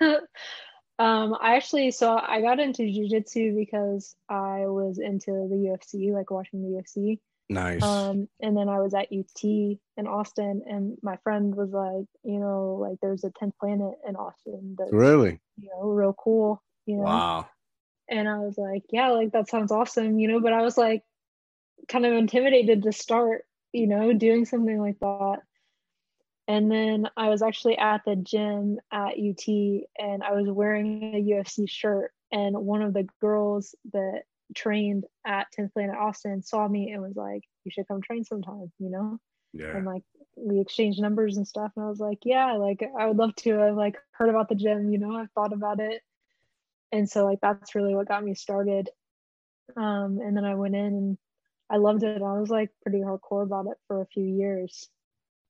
[0.98, 6.30] um, I actually so I got into jujitsu because I was into the UFC, like
[6.30, 7.20] watching the UFC.
[7.50, 7.82] Nice.
[7.82, 12.40] Um, and then I was at UT in Austin, and my friend was like, you
[12.40, 15.38] know, like there's a 10th planet in Austin that's really?
[15.58, 17.02] you know real cool, you know.
[17.02, 17.48] Wow.
[18.08, 21.02] And I was like, yeah, like that sounds awesome, you know, but I was like
[21.88, 25.38] kind of intimidated to start, you know, doing something like that.
[26.46, 29.48] And then I was actually at the gym at UT
[29.98, 32.12] and I was wearing a UFC shirt.
[32.30, 34.22] And one of the girls that
[34.54, 38.70] trained at 10th Planet Austin saw me and was like, you should come train sometime,
[38.78, 39.18] you know?
[39.54, 39.76] Yeah.
[39.76, 40.02] And like
[40.36, 41.72] we exchanged numbers and stuff.
[41.76, 43.62] And I was like, yeah, like I would love to.
[43.62, 46.02] I've like heard about the gym, you know, I've thought about it.
[46.94, 48.88] And so like that's really what got me started.
[49.76, 51.18] Um, and then I went in and
[51.68, 52.22] I loved it.
[52.22, 54.88] I was like pretty hardcore about it for a few years.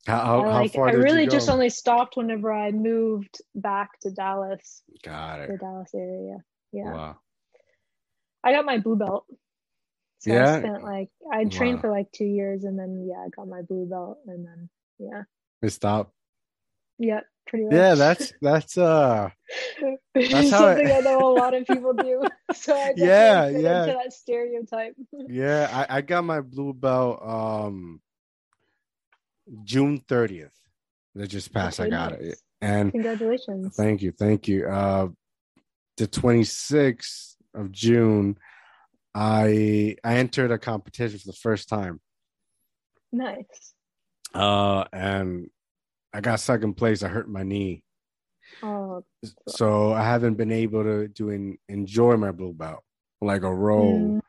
[0.07, 3.99] How how, I how like far I really just only stopped whenever I moved back
[4.01, 5.59] to Dallas, Got it the.
[5.59, 6.39] Dallas area.
[6.73, 6.93] Yeah.
[6.93, 7.17] Wow.
[8.43, 9.25] I got my blue belt.
[10.21, 10.55] So Yeah?
[10.55, 11.81] I spent like I trained Wow.
[11.83, 15.23] for like two years and then yeah, I got my blue belt and then yeah.
[15.63, 16.13] It stopped.
[16.99, 17.75] Yeah, pretty much.
[17.75, 19.31] Yeah, that's that's uh
[20.15, 22.29] that's how I- something I know a lot of people do.
[22.55, 23.83] So I Yeah, yeah.
[23.85, 24.95] into that stereotype.
[25.29, 28.01] yeah, I, I got my blue belt um
[29.65, 30.53] June 30th.
[31.17, 31.81] That just passed.
[31.81, 32.39] I got it.
[32.61, 33.75] And Congratulations.
[33.77, 34.67] Thank you, thank you.
[34.69, 35.09] Uh,
[35.97, 38.37] the 26th of June,
[39.15, 42.01] I I entered a competition for the first time,
[43.13, 43.75] Nice.
[44.35, 45.51] uh, and
[46.15, 47.03] I got second place.
[47.03, 47.83] I hurt my knee,
[48.63, 49.05] Oh,
[49.49, 52.83] so I haven't been able to to en- enjoy my blue belt
[53.21, 54.21] like a row Mm.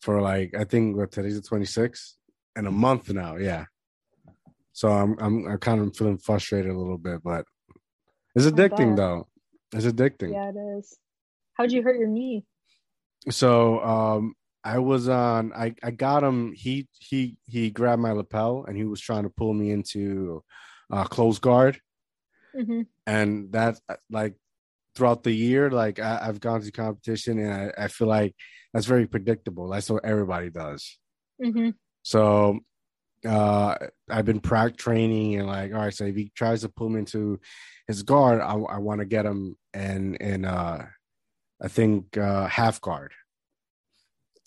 [0.00, 2.14] for like I think what today's the 26th
[2.56, 3.36] in a month now.
[3.36, 3.64] Yeah,
[4.72, 7.44] so I'm I'm I'm kind of feeling frustrated a little bit, but
[8.36, 9.26] it's addicting though.
[9.72, 10.32] It's addicting.
[10.32, 10.96] yeah, it is.
[11.54, 12.44] How'd you hurt your knee?
[13.28, 18.64] so um i was on i i got him he he he grabbed my lapel
[18.68, 20.44] and he was trying to pull me into
[20.92, 21.80] uh close guard.
[22.54, 23.78] Hmm and that
[24.10, 24.34] like
[24.96, 28.34] throughout the year like I, i've gone to competition and I, I feel like
[28.72, 29.68] that's very predictable.
[29.68, 30.98] That's what everybody does.
[31.42, 31.70] Hmm
[32.02, 32.60] so
[33.26, 33.74] uh
[34.08, 37.00] i've been prac training and like all right so if he tries to pull me
[37.00, 37.40] into
[37.88, 40.82] his guard i, I want to get him and and uh
[41.60, 43.12] i think uh half guard.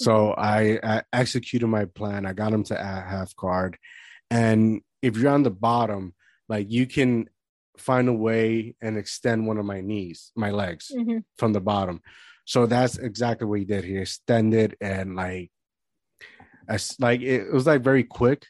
[0.02, 2.26] So I, I executed my plan.
[2.26, 3.78] I got him to a half guard.
[4.32, 6.14] And if you're on the bottom
[6.50, 7.30] like you can
[7.78, 12.02] find a way and extend one of my knees my legs hmm from the bottom.
[12.44, 13.86] So that's exactly what he did.
[13.86, 15.52] He extended and like,
[16.68, 18.48] as like it, was like very quick.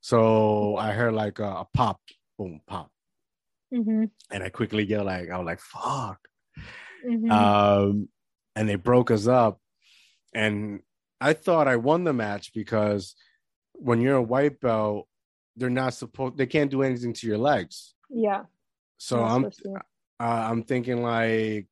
[0.00, 2.00] So I heard like a, a pop,
[2.38, 2.90] boom, pop,
[3.70, 6.18] hmm and I quickly get like I was like fuck,
[7.06, 8.08] hmm um,
[8.56, 9.60] and they broke us up,
[10.32, 10.80] and
[11.20, 13.14] I thought I won the match because
[13.74, 15.07] when you're a white belt,
[15.58, 17.94] they're not supposed they can't do anything to your legs.
[18.10, 18.44] yeah.
[18.98, 19.78] So I'm uh,
[20.20, 21.68] I'm thinking like,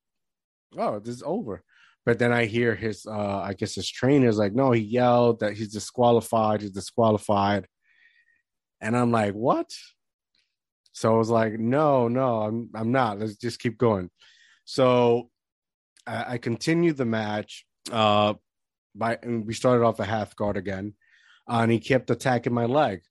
[0.77, 1.63] oh, this is over.
[2.05, 5.57] But then I hear his, uh, I guess his trainer's like, no, he yelled that
[5.57, 6.61] he's disqualified.
[6.61, 7.67] He's disqualified.
[8.79, 9.69] And I'm like, what?
[10.93, 13.19] So I was like, no, no, I'm, I'm not.
[13.19, 14.09] Let's just keep going.
[14.63, 15.29] So
[16.05, 17.65] I, I continued the match.
[17.91, 18.35] Uh,
[18.95, 20.93] by and we started off a half guard again,
[21.49, 23.01] uh, and he kept attacking my leg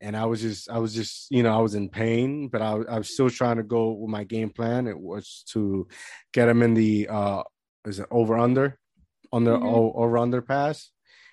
[0.00, 2.72] and I was just I was just you know I was in pain, but I,
[2.88, 4.86] I was still trying to go with my game plan.
[4.86, 5.88] It was to
[6.32, 7.42] get him in the uh
[7.86, 8.78] is it over under
[9.32, 9.64] on the Mhm.
[9.64, 10.88] o- over underpass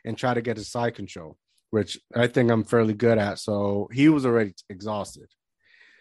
[0.06, 1.38] and try to get his side control,
[1.72, 3.40] which I think I'm fairly good at.
[3.40, 5.30] So he was already exhausted.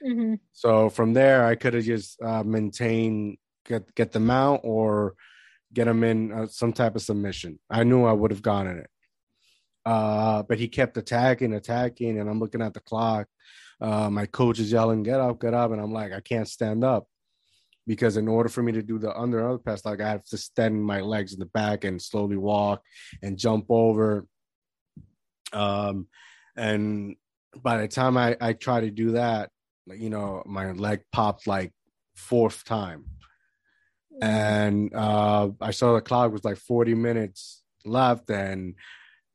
[0.03, 5.15] hmm So from there, I could have just uh, maintained get get the mount or
[5.73, 7.59] get him in uh, some type of submission.
[7.69, 8.91] I knew I would have gone in it.
[9.87, 13.29] Uh, but he kept attacking, attacking, and I'm looking at the clock.
[13.81, 16.83] Uh, my coach is yelling, "Get up, get up!" And I'm like, I can't stand
[16.83, 17.07] up
[17.87, 20.37] because in order for me to do the under other pass, like I have to
[20.37, 22.83] stand my legs in the back and slowly walk
[23.23, 24.27] and jump over.
[25.53, 26.09] Um,
[26.57, 27.15] and
[27.63, 29.51] by the time I I try to do that,
[29.87, 31.73] you know, my leg popped like
[32.17, 33.05] fourth time
[34.23, 38.75] and uh I saw the clock was like 40 minutes left and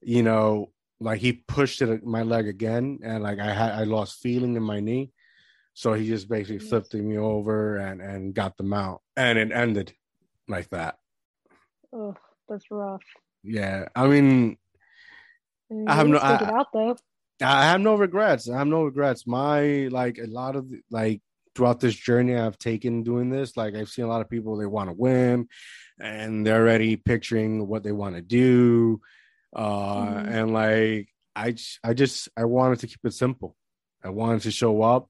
[0.02, 4.20] you know like he pushed it my leg again and like I had I lost
[4.22, 5.12] feeling in my knee
[5.74, 6.70] so he just basically Yes.
[6.70, 9.94] flipped me over and and got the mount and it ended
[10.48, 10.98] like that
[11.94, 12.16] Oh,
[12.50, 13.02] that's rough.
[13.44, 14.58] yeah I mean
[15.88, 16.98] I have no- I- out though.
[17.44, 18.48] I have no regrets.
[18.50, 19.26] I have no regrets.
[19.26, 21.22] My like a lot of like
[21.56, 24.68] throughout this journey I've taken doing this, like I've seen a lot of people they
[24.68, 25.48] want to win
[26.00, 29.02] and they're already picturing what they want to do.
[29.54, 30.28] Uh Mhm.
[30.28, 33.56] and like i i just I wanted to keep it simple.
[34.04, 35.08] I wanted to show up.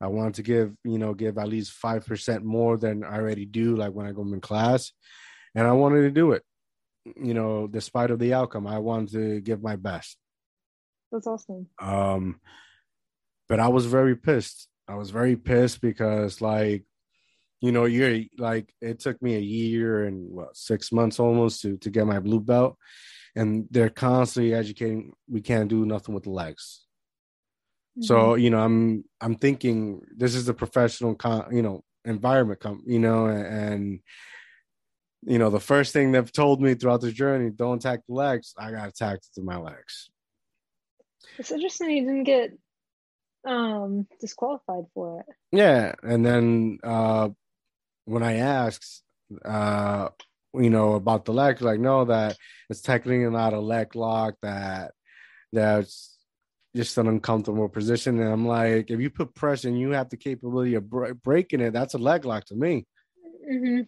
[0.00, 3.76] I wanted to give, you know, give at least 5% more than I already do
[3.76, 4.92] like when I go in class.
[5.54, 6.42] And I wanted to do it.
[7.16, 10.16] You know, despite of the outcome, I wanted to give my best.
[11.12, 11.68] That's awesome.
[11.78, 12.40] Um,
[13.48, 14.68] but I was very pissed.
[14.88, 16.84] I was very pissed because, like,
[17.60, 21.76] you know, you're like, it took me a year and what six months almost to
[21.78, 22.76] to get my blue belt,
[23.34, 25.12] and they're constantly educating.
[25.28, 26.84] We can't do nothing with the legs.
[28.00, 32.60] So you know, I'm I'm thinking this is a professional, con, you know, environment.
[32.60, 34.00] Com, you know, and
[35.24, 38.54] you know, the first thing they've told me throughout this journey, don't attack the legs.
[38.58, 40.10] I got attacked to my legs.
[41.38, 42.52] it's interesting you didn't get
[43.46, 45.26] um disqualified for it.
[45.50, 47.28] Yeah, and then uh
[48.06, 49.02] when I asked
[49.44, 50.08] uh
[50.54, 52.36] you know about the leg, like no, that
[52.68, 54.92] it's technically not a leg lock, that
[55.52, 56.16] that's
[56.74, 58.20] just an uncomfortable position.
[58.20, 61.60] And I'm like, if you put pressure and you have the capability of bre- breaking
[61.60, 62.86] it, that's a leg lock to me.
[63.46, 63.80] hmm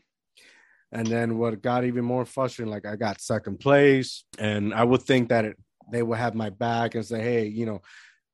[0.93, 5.03] And then what got even more frustrating, like I got second place, and I would
[5.03, 5.57] think that it,
[5.91, 7.81] they would have my back and say, hey, you know,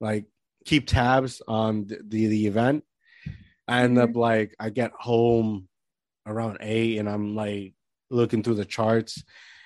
[0.00, 0.26] like
[0.64, 2.84] keep tabs on the the, the event.
[3.68, 5.68] I end up like I get home
[6.26, 7.74] around eight, and I'm like
[8.10, 9.22] looking through the charts,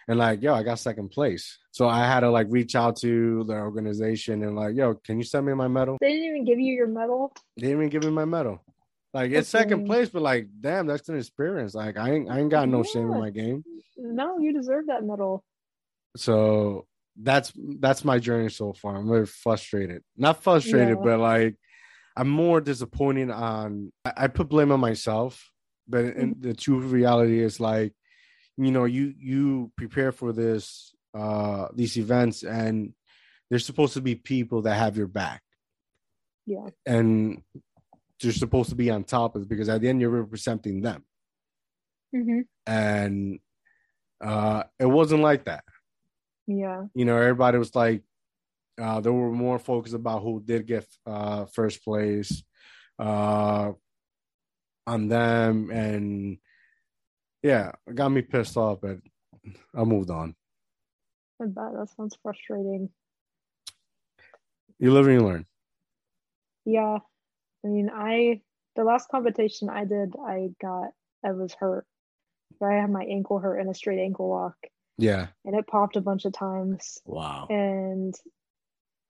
[0.07, 1.59] and like, yo, I got second place.
[1.71, 5.25] So I had to like reach out to the organization and like, yo, can you
[5.25, 5.97] send me my medal?
[6.01, 7.33] They didn't even give you your medal.
[7.57, 8.63] They didn't even give me my medal.
[9.15, 11.75] Like it's second place, but like, damn, that's an experience.
[11.75, 13.65] Like I ain't I ain't got no shame in my game.
[13.97, 15.43] No, you deserve that medal.
[16.17, 16.87] so
[17.23, 21.05] that's that's my journey so far i'm very frustrated not frustrated Yeah.
[21.05, 21.55] but like
[22.17, 25.49] i'm more disappointed on i, I put blame on myself
[25.87, 26.21] but Mm-hmm.
[26.21, 27.93] in the true reality is like
[28.57, 32.95] you know you you prepare for this uh these events and
[33.51, 35.43] there's supposed to be people that have your back
[36.47, 36.69] Yeah.
[36.87, 37.43] and
[38.21, 41.05] they're supposed to be on top of it because at the end you're representing them
[42.13, 43.41] hmm and
[44.21, 45.65] uh it wasn't like that
[46.47, 46.85] Yeah.
[46.95, 48.03] you know, everybody was like,
[48.81, 52.43] uh, they were more focused about who did get uh, first place
[52.99, 53.73] uh,
[54.87, 55.71] on them.
[55.71, 56.39] And
[57.45, 58.99] yeah, it got me pissed off, but
[59.77, 60.35] I moved on.
[61.41, 62.89] I bet that sounds frustrating.
[64.79, 65.47] You live and you learn.
[66.65, 66.99] Yeah.
[67.65, 68.41] I mean, I
[68.77, 70.89] the last competition I did, I got
[71.25, 71.87] I was hurt.
[72.63, 74.57] I had my ankle hurt in a straight ankle lock.
[74.97, 75.27] Yeah.
[75.45, 77.49] and it popped a bunch of times, Wow.
[77.51, 78.15] and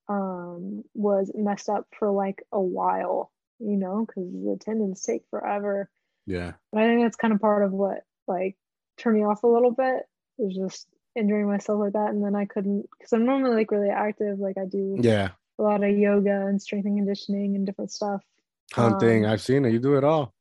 [0.08, 5.88] um was messed up for like a while, you know, because the tendons take forever.
[6.26, 6.52] Yeah.
[6.72, 7.98] But I think that's kind of part of what
[8.28, 8.56] like
[8.98, 10.02] turn me off a little bit.
[10.38, 13.70] It was just injuring myself like that, and then I couldn't because I'm normally like
[13.70, 14.38] really active.
[14.38, 15.30] Like I do Yeah.
[15.58, 18.22] a lot of yoga and strength and conditioning and different stuff.
[18.72, 19.24] Hunting.
[19.24, 19.72] Um, I've seen it.
[19.72, 20.32] You do it all.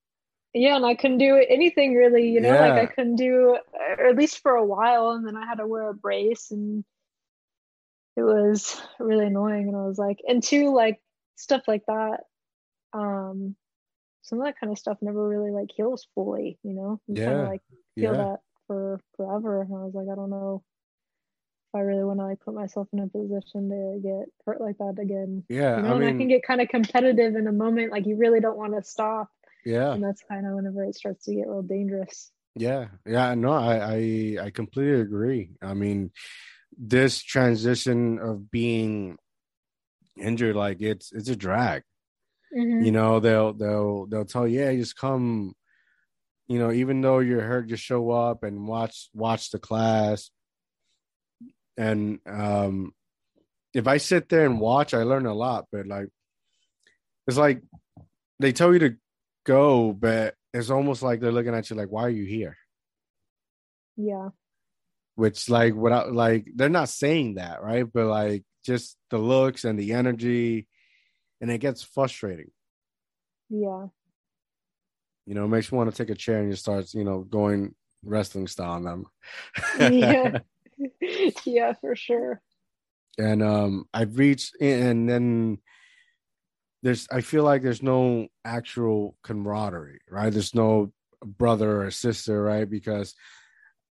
[0.55, 3.57] Yeah, and I couldn't do anything really, you know, like I couldn't do,
[3.97, 6.83] or at least for a while, and then I had to wear a brace, and
[8.15, 9.67] it was really annoying.
[9.67, 11.01] And I was like, and two, like
[11.37, 12.21] stuff like that,
[12.93, 13.55] um,
[14.23, 16.99] some of that kind of stuff never really like heals fully, you know.
[17.07, 17.61] You kind of like
[17.95, 18.17] feel Yeah.
[18.17, 20.63] that for forever, and I was like, I don't know
[21.69, 24.77] if I really want to like put myself in a position to get hurt like
[24.79, 25.43] that again.
[25.49, 25.77] Yeah.
[25.77, 28.15] You know, I and I can get kind of competitive in a moment, like you
[28.15, 29.29] really don't want to stop
[29.65, 29.93] yeah.
[29.93, 33.75] and that's kind of whenever it starts to get real dangerous Yeah, yeah, no, I,
[33.77, 35.49] I I completely agree.
[35.61, 36.11] I mean,
[36.77, 39.17] this transition of being
[40.17, 41.81] injured, like it's it's a drag.
[42.55, 42.85] Mhm.
[42.85, 45.53] You know, they'll they'll they'll tell you, yeah, just come.
[46.47, 50.29] You know, even though you're hurt, just show up and watch watch the class.
[51.77, 52.93] And um,
[53.73, 55.65] if I sit there and watch, I learn a lot.
[55.71, 56.09] But like,
[57.27, 57.61] it's like
[58.39, 58.95] they tell you to
[59.45, 62.57] go, but it's almost like they're looking at you like, why are you here?
[63.95, 64.29] Yeah.
[65.15, 67.85] Which like without like they're not saying that, right?
[67.91, 70.67] But like just the looks and the energy,
[71.43, 72.51] and it gets frustrating.
[73.49, 73.87] Yeah.
[75.25, 77.19] You know, it makes you want to take a chair and just start, you know,
[77.19, 79.05] going wrestling style on them.
[79.77, 80.39] Yeah.
[81.45, 82.41] yeah, for sure.
[83.19, 85.57] and um I've reached and then
[86.81, 90.31] there's I feel like there's no actual camaraderie, right?
[90.31, 92.69] There's no brother or sister, right?
[92.69, 93.15] Because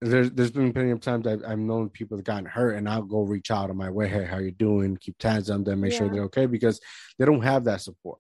[0.01, 3.03] there's there's been plenty of times I've, I've known people that gotten hurt and I'll
[3.03, 4.97] go reach out on my way, hey, how you doing?
[4.97, 6.81] Keep tabs on them, make sure they're okay because
[7.19, 8.19] they don't have that support,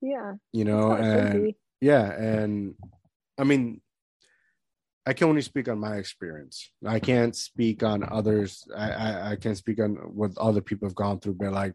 [0.00, 0.34] Yeah.
[0.52, 2.74] you know, how it should and yeah, and
[3.38, 3.82] I mean
[5.08, 6.68] I can only speak on my experience.
[6.84, 8.66] I can't speak on others.
[8.76, 11.34] I, I, I can't speak on what other people have gone through.
[11.34, 11.74] But like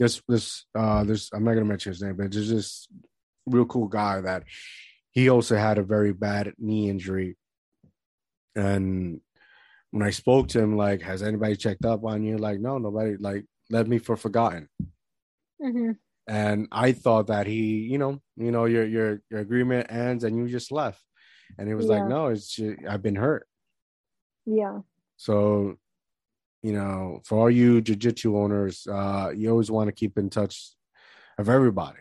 [0.00, 1.30] this, this, uh, this.
[1.32, 2.88] I'm not gonna mention his name, but there's this
[3.46, 4.42] real cool guy that
[5.12, 7.36] he also had a very bad knee injury.
[8.54, 9.20] And
[9.90, 12.38] when I spoke to him, like, has anybody checked up on you?
[12.38, 13.16] Like, no, nobody.
[13.16, 14.68] Like, left me for forgotten.
[15.60, 15.98] Mhm.
[16.26, 20.36] And I thought that he, you know, you know, your your your agreement ends and
[20.36, 21.02] you just left.
[21.58, 23.46] And it was like, no, it's ju- I've been hurt.
[24.46, 24.80] Yeah.
[25.16, 25.76] So,
[26.62, 30.74] you know, for all you jujitsu owners, uh, you always want to keep in touch
[31.38, 32.00] of everybody.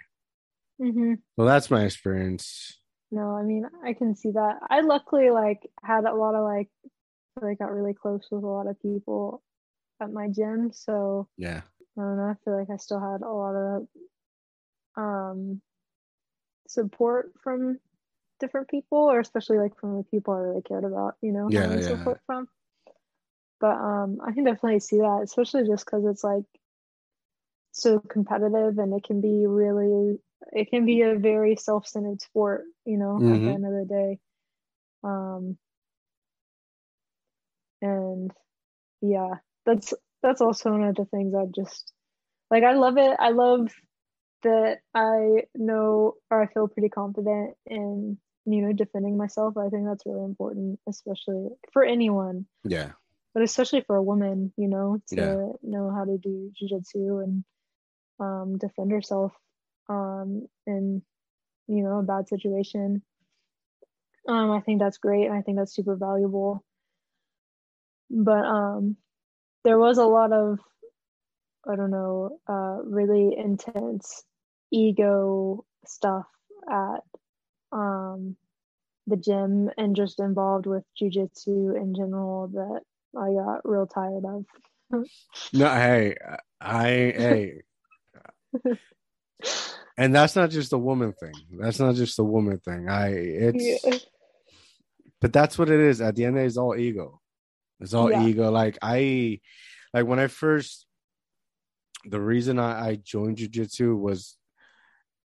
[0.79, 1.21] Mhm.
[1.37, 2.79] So that's my experience.
[3.11, 4.59] No, I mean, I can see that.
[4.69, 6.69] I luckily like had a lot of like
[7.41, 9.43] I got really close with a lot of people
[10.01, 11.61] at my gym, so Yeah.
[11.97, 13.87] I don't know, I feel like I still had a lot of
[14.95, 15.61] um
[16.67, 17.79] support from
[18.39, 21.59] different people or especially like from the people I really cared about, you know, Yeah,
[21.59, 21.81] having yeah.
[21.81, 22.47] support from.
[23.59, 26.45] But um I can definitely see that, especially just because it's like
[27.71, 30.19] so competitive and it can be really
[30.53, 33.43] it can be a very self-centered sport, you know, at Mhm.
[33.43, 34.19] the end of the day.
[35.03, 35.57] Um
[37.81, 38.31] and
[39.01, 39.35] yeah,
[39.65, 41.93] that's that's also one of the things I just
[42.51, 43.15] like I love it.
[43.19, 43.71] I love
[44.43, 49.57] that I know or I feel pretty confident in you know defending myself.
[49.57, 52.93] I think that's really important, especially for anyone, Yeah.
[53.33, 55.53] but especially for a woman, you know, to Yeah.
[55.63, 57.43] know how to do jujitsu and
[58.19, 59.33] um, defend herself
[59.91, 61.01] um, in
[61.67, 63.01] you know a bad situation.
[64.27, 66.63] Um, I think that's great, and I think that's super valuable.
[68.09, 68.97] But um,
[69.63, 70.59] there was a lot of
[71.67, 74.23] I don't know, uh, really intense
[74.71, 76.25] ego stuff
[76.69, 77.01] at
[77.71, 78.35] um,
[79.07, 82.81] the gym and just involved with jujitsu in general that
[83.19, 84.45] I got real tired of.
[85.53, 86.15] No, hey,
[86.59, 87.61] I, hey,
[89.97, 91.35] and that's not just a woman thing.
[91.59, 92.89] That's not just a woman thing.
[92.89, 93.97] I, it's, Yeah.
[95.19, 96.01] but that's what it is.
[96.01, 97.21] At the end, of day, it's all ego.
[97.79, 98.25] It's all Yeah.
[98.25, 98.51] ego.
[98.51, 99.39] Like I,
[99.93, 100.85] like when I first,
[102.05, 104.37] the reason I, I joined jujitsu was,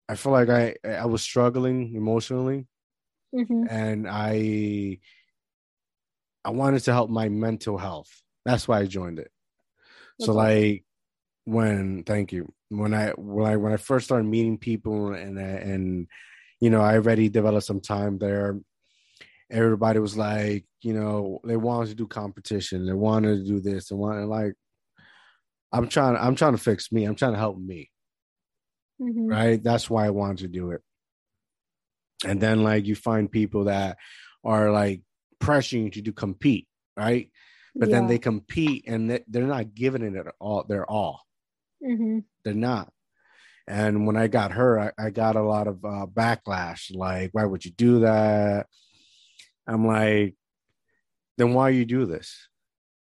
[0.08, 2.66] I feel like I I was struggling emotionally,
[3.32, 5.00] hmm and I,
[6.44, 8.08] I wanted to help my mental health.
[8.46, 9.30] That's why I joined it.
[10.20, 10.84] so like
[11.44, 16.06] when thank you when I when I when I first started meeting people and and
[16.60, 18.58] you know I already developed some time there.
[19.50, 22.84] Everybody was like, you know, they wanted to do competition.
[22.86, 24.54] They wanted to do this and wanted like.
[25.72, 26.16] I'm trying.
[26.16, 27.04] I'm trying to fix me.
[27.04, 27.90] I'm trying to help me.
[28.98, 29.62] hmm Right.
[29.62, 30.80] That's why I wanted to do it.
[32.26, 33.96] And then like you find people that
[34.44, 35.02] are like
[35.40, 36.66] pressuring you to do compete,
[36.96, 37.30] right?
[37.74, 41.20] But then they compete and they- they're not giving it at all They're all.
[41.82, 42.92] Hmm they're not.
[43.66, 46.94] And when I got her, I, I got a lot of uh, backlash.
[46.94, 48.66] Like, why would you do that?
[49.66, 50.36] I'm like,
[51.36, 52.48] then why you do this?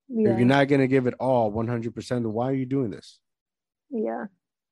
[0.08, 0.32] Yeah.
[0.32, 3.20] If you're not gonna give it all 100, percent then why are you doing this?
[3.92, 4.26] yeah.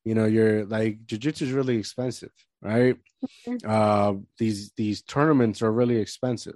[0.03, 2.31] You know, you're like jujitsu is really expensive,
[2.61, 2.97] right?
[3.47, 3.65] Mhm.
[3.65, 6.55] Uh, these these tournaments are really expensive.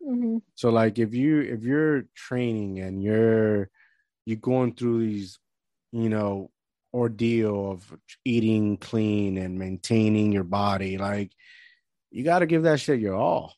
[0.00, 3.68] hmm So like if you if you're training and you're
[4.24, 5.38] you're going through these,
[5.92, 6.50] you know,
[6.96, 11.32] ordeal of eating clean and maintaining your body, like
[12.10, 13.54] you got to give that shit your all.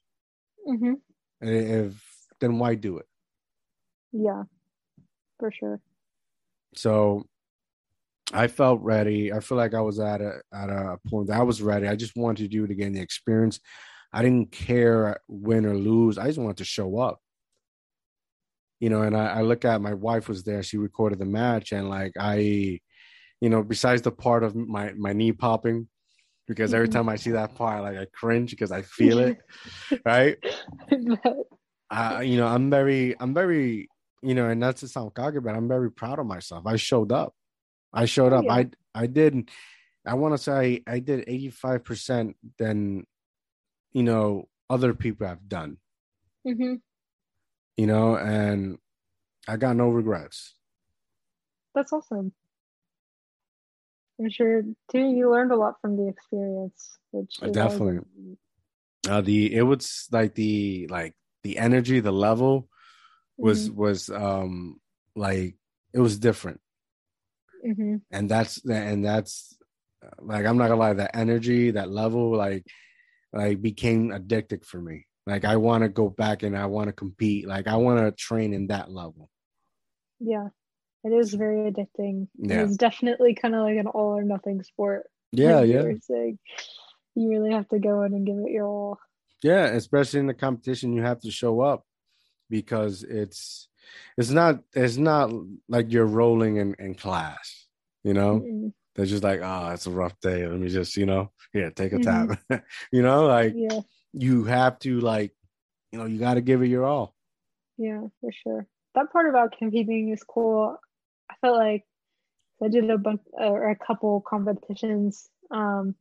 [0.66, 0.95] hmm
[1.41, 1.95] If
[2.41, 3.07] then why do it?
[4.12, 4.45] Yeah,
[5.39, 5.80] for sure.
[6.74, 7.24] So
[8.32, 9.32] I felt ready.
[9.32, 11.86] I feel like I was at a at a point that I was ready.
[11.86, 13.61] I just wanted to do it again, the experience.
[14.12, 16.18] I didn't care win or lose.
[16.18, 17.20] I just wanted to show up.
[18.80, 20.62] You know, and I, I look at my wife was there.
[20.62, 22.80] She recorded the match, and like I,
[23.41, 25.89] you know, besides the part of my my knee popping,
[26.47, 26.93] because every Mhm.
[26.93, 29.39] time I see that part, like I cringe because I feel it,
[30.05, 30.36] right?
[31.91, 33.89] I, you know, I'm very, I'm very,
[34.22, 36.66] you know, and that's to sound cocky, but I'm very proud of myself.
[36.66, 37.34] I showed up.
[37.93, 38.45] I showed up.
[38.45, 38.53] yeah.
[38.53, 39.51] I, I did.
[40.07, 43.07] I want to say I did 85 percent than,
[43.93, 45.78] you know, other people have done.
[46.47, 46.80] Mhm.
[47.76, 48.78] You know, and
[49.47, 50.57] I got no regrets.
[51.74, 52.32] That's awesome.
[54.21, 54.99] I'm sure too.
[54.99, 58.01] You learned a lot from the experience, which Definitely.
[59.09, 61.14] Uh, the it was like the like
[61.45, 62.69] the energy, the level
[63.39, 64.81] was was um
[65.14, 65.57] like
[65.95, 66.61] it was different.
[67.66, 68.03] Mhm.
[68.11, 69.57] and that's and that's
[70.21, 72.64] like i'm not gonna lie that energy that level like
[73.33, 76.93] like became addicted for me like i want to go back and i want to
[76.93, 79.29] compete like i want to train in that level
[80.21, 80.49] Yeah,
[81.13, 82.29] it is very addicting.
[82.39, 82.63] Yeah.
[82.65, 85.05] It's definitely kind of like an all or nothing sport.
[85.33, 86.39] yeah like you yeah saying.
[87.15, 88.99] You really have to go in and give it your all.
[89.43, 91.85] yeah especially in the competition you have to show up
[92.51, 93.69] because it's
[94.17, 95.31] it's not it's not
[95.69, 97.67] like you're rolling in in class
[98.05, 98.73] you know Mm-mm.
[98.95, 101.93] they're just like oh it's a rough day let me just you know here take
[101.93, 102.39] a Mhm.
[102.49, 103.81] tab you know like Yeah,
[104.13, 105.33] you have to like
[105.93, 107.15] you know you got to give it your all
[107.81, 108.67] yeah, for sure.
[108.97, 110.77] That part about competing is cool.
[111.31, 111.85] I felt like
[112.62, 115.29] I did a bunch or a couple competitions.
[115.51, 115.95] Um,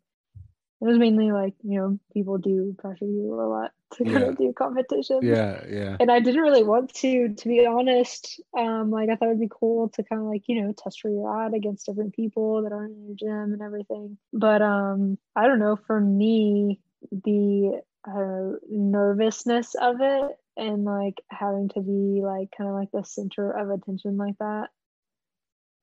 [0.81, 4.37] it was mainly like you know people do pressure you a lot to kind of
[4.37, 5.23] do competitions.
[5.23, 8.41] yeah yeah and I didn't really want to, to be honest.
[8.55, 11.13] Um, like I thought it'd be cool to kind of like you know test where
[11.13, 14.17] you're at against different people that aren't in your gym and everything.
[14.33, 15.77] But um, I don't know.
[15.87, 16.79] For me,
[17.11, 23.03] the uh, nervousness of it and like having to be like kind of like the
[23.03, 24.69] center of attention like that,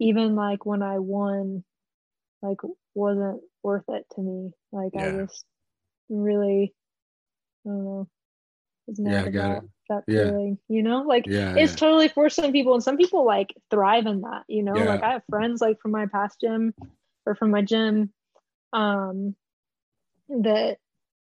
[0.05, 1.64] even like when I won,
[2.42, 2.59] like
[2.94, 4.52] wasn't worth it to me.
[4.72, 5.26] Like I Yeah.
[5.26, 5.44] just
[6.09, 6.74] really,
[7.66, 8.09] I don't know,
[9.05, 9.64] Yeah, I got it.
[9.88, 10.30] that Yeah.
[10.30, 10.59] feeling.
[10.68, 11.76] You know, like yeah it's yeah.
[11.76, 14.44] totally for some people, and some people like thrive in that.
[14.48, 16.74] You know, like I have friends like from my past gym
[17.26, 18.12] or from my gym,
[18.72, 19.36] um,
[20.28, 20.78] that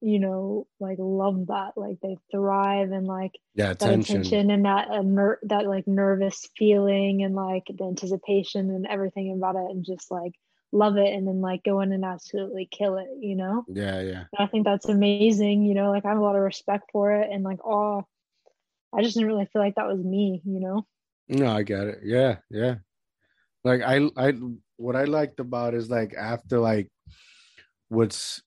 [0.02, 1.72] you know like love that.
[1.76, 4.22] Like they thrive and like yeah that attention.
[4.22, 9.34] attention and that uh, ner- that like nervous feeling and like the anticipation and everything
[9.34, 10.34] about it and just like
[10.72, 13.64] love it and then like go in and absolutely kill it you know?
[13.68, 14.24] Yeah yeah.
[14.34, 17.14] And i think that's amazing you know like i have a lot of respect for
[17.14, 18.06] it and like oh
[18.93, 20.86] i just didn't really feel like that was me you know?
[21.30, 22.00] No i get it.
[22.04, 22.76] Yeah yeah.
[23.64, 24.34] Like i i
[24.76, 26.89] what i liked about is like after like
[27.89, 28.41] what's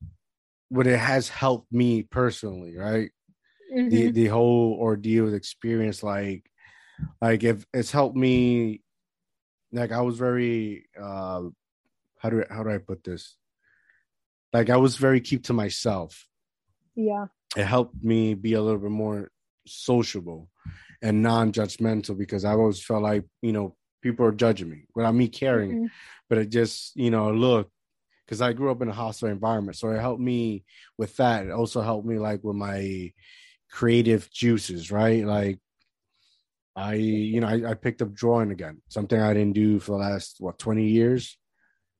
[0.70, 3.10] what it has helped me personally right?
[3.70, 4.14] The Mhm.
[4.14, 6.50] the whole ordeal experience like
[7.20, 8.82] like if it's helped me
[9.72, 11.42] like i was very uh
[12.18, 13.36] how do I, how do i put this?
[14.52, 16.26] Like i was very keep to myself.
[16.94, 17.26] Yeah.
[17.56, 19.30] It helped me be a little bit more
[19.66, 20.48] sociable
[21.02, 25.28] and non-judgmental because i always felt like you know people are judging me without me
[25.28, 25.72] caring.
[25.74, 25.90] Mhm.
[26.28, 27.70] but it just you know look
[28.30, 30.62] because i grew up in a hostile environment so it helped me
[30.96, 31.46] with that.
[31.46, 33.12] It also helped me like with my
[33.68, 35.24] creative juices right?
[35.24, 35.58] Like
[36.76, 39.98] i you know i, I picked up drawing again something i didn't do for the
[39.98, 41.36] last what 20 years?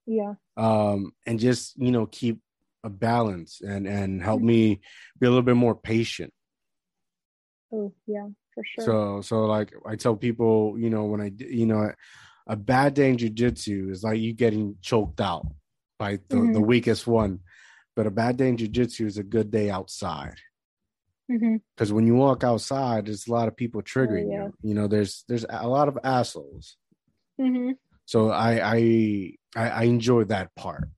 [0.05, 0.35] Yeah.
[0.55, 2.39] Um and just you know keep
[2.85, 4.79] a balance and and help me
[5.19, 6.33] be a little bit more patient.
[7.73, 8.85] Oh yeah for sure.
[8.85, 11.91] So so like i tell people you know when I you know
[12.47, 15.45] a bad day in jiu-jitsu is like you getting choked out
[16.01, 16.65] by the, the Mhm.
[16.65, 17.41] weakest one.
[17.95, 20.37] But a bad day in jiu-jitsu is a good day outside.
[21.29, 24.47] Because when you walk outside there's a lot of people triggering Oh, yeah.
[24.47, 24.69] you.
[24.69, 26.75] You know there's there's a lot of assholes.
[27.39, 27.71] Hmm
[28.05, 28.77] so i i
[29.55, 30.89] i, I enjoy that part.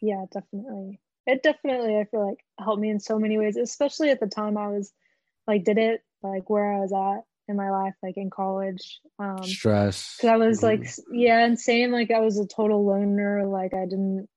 [0.00, 1.00] Yeah definitely.
[1.26, 4.56] It definitely i feel like helped me in so many ways especially at the time
[4.56, 4.92] i was
[5.48, 9.42] like did it like where i was at in my life like in college um
[9.42, 10.86] stress because i was like Mhm.
[10.86, 14.28] s- yeah and same like i was a total loner like i didn't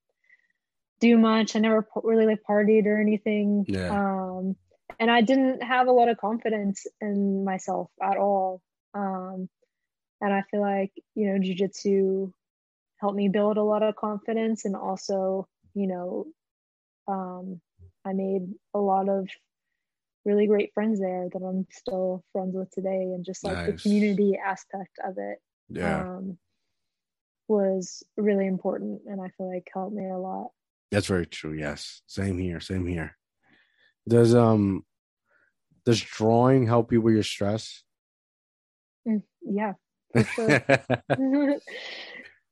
[1.00, 3.90] do much i never really like partied or anything Yeah.
[3.92, 4.56] um
[5.00, 8.62] and i didn't have a lot of confidence in myself at all
[8.94, 9.48] um
[10.22, 12.32] and i feel like you know jiu-jitsu
[13.00, 16.26] helped me build a lot of confidence and also you know
[17.08, 17.62] um
[18.06, 19.30] i made a lot of
[20.28, 23.68] really great friends there that I'm still friends with today, and just like nice.
[23.68, 25.40] the community aspect of it.
[25.70, 26.02] Yeah.
[26.02, 26.38] Um,
[27.48, 30.52] was really important and I feel like helped me a lot.
[30.92, 31.54] That's very true.
[31.54, 32.02] Yes.
[32.08, 32.60] Same here.
[32.60, 33.18] Same here.
[34.08, 34.86] Does um
[35.86, 37.84] does drawing help you with your stress?
[39.08, 39.74] Mm, yeah.
[40.34, 40.50] Sure.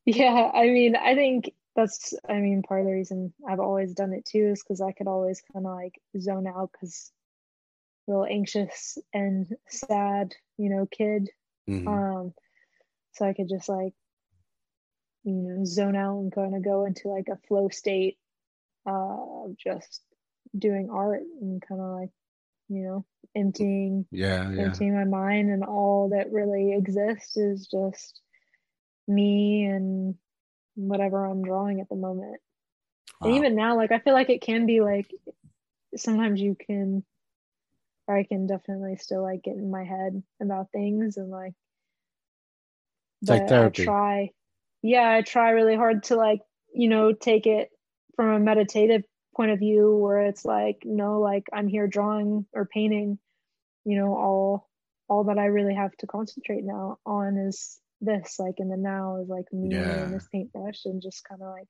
[0.05, 4.13] yeah, I mean, I think that's I mean, part of the reason I've always done
[4.13, 7.11] it too is because I could always kind of like zone out because
[8.07, 11.29] real anxious and sad, you know, kid.
[11.69, 11.87] Mm-hmm.
[11.87, 12.33] Um,
[13.13, 13.93] so I could just like
[15.25, 18.17] you know zone out and kind of go into like a flow state
[18.87, 20.01] uh, of just
[20.57, 22.11] doing art and kind of like
[22.69, 28.21] you know emptying yeah, yeah emptying my mind and all that really exists is just
[29.07, 30.15] me and
[30.75, 32.39] whatever i'm drawing at the moment
[33.19, 33.27] wow.
[33.27, 35.11] and even now like i feel like it can be like
[35.95, 37.03] sometimes you can
[38.07, 41.53] or i can definitely still like get in my head about things and like
[43.21, 43.83] it's like therapy.
[43.83, 44.29] I try
[44.85, 46.41] yeah, I try really hard to like,
[46.71, 47.69] you know, take it
[48.15, 49.01] from a meditative
[49.35, 53.17] point of view where it's like, no, like I'm here drawing or painting,
[53.83, 54.69] you know, all
[55.09, 59.21] all that I really have to concentrate now on is this, like in the now
[59.23, 60.03] is like me yeah.
[60.03, 61.69] and this paintbrush and just kind of like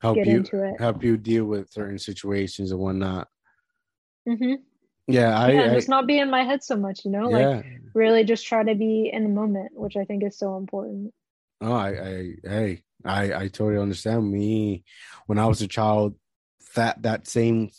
[0.00, 0.80] help get you into it.
[0.80, 3.28] help you deal with certain situations and whatnot.
[4.28, 4.54] Mm-hmm.
[5.08, 7.48] Yeah, I, yeah, I just not be in my head so much, you know, yeah.
[7.48, 11.14] like really just try to be in the moment, which I think is so important.
[11.60, 14.30] Oh, I, I, hey, I, I totally understand.
[14.30, 14.84] Me,
[15.26, 16.16] when I was a child,
[16.74, 17.70] that that same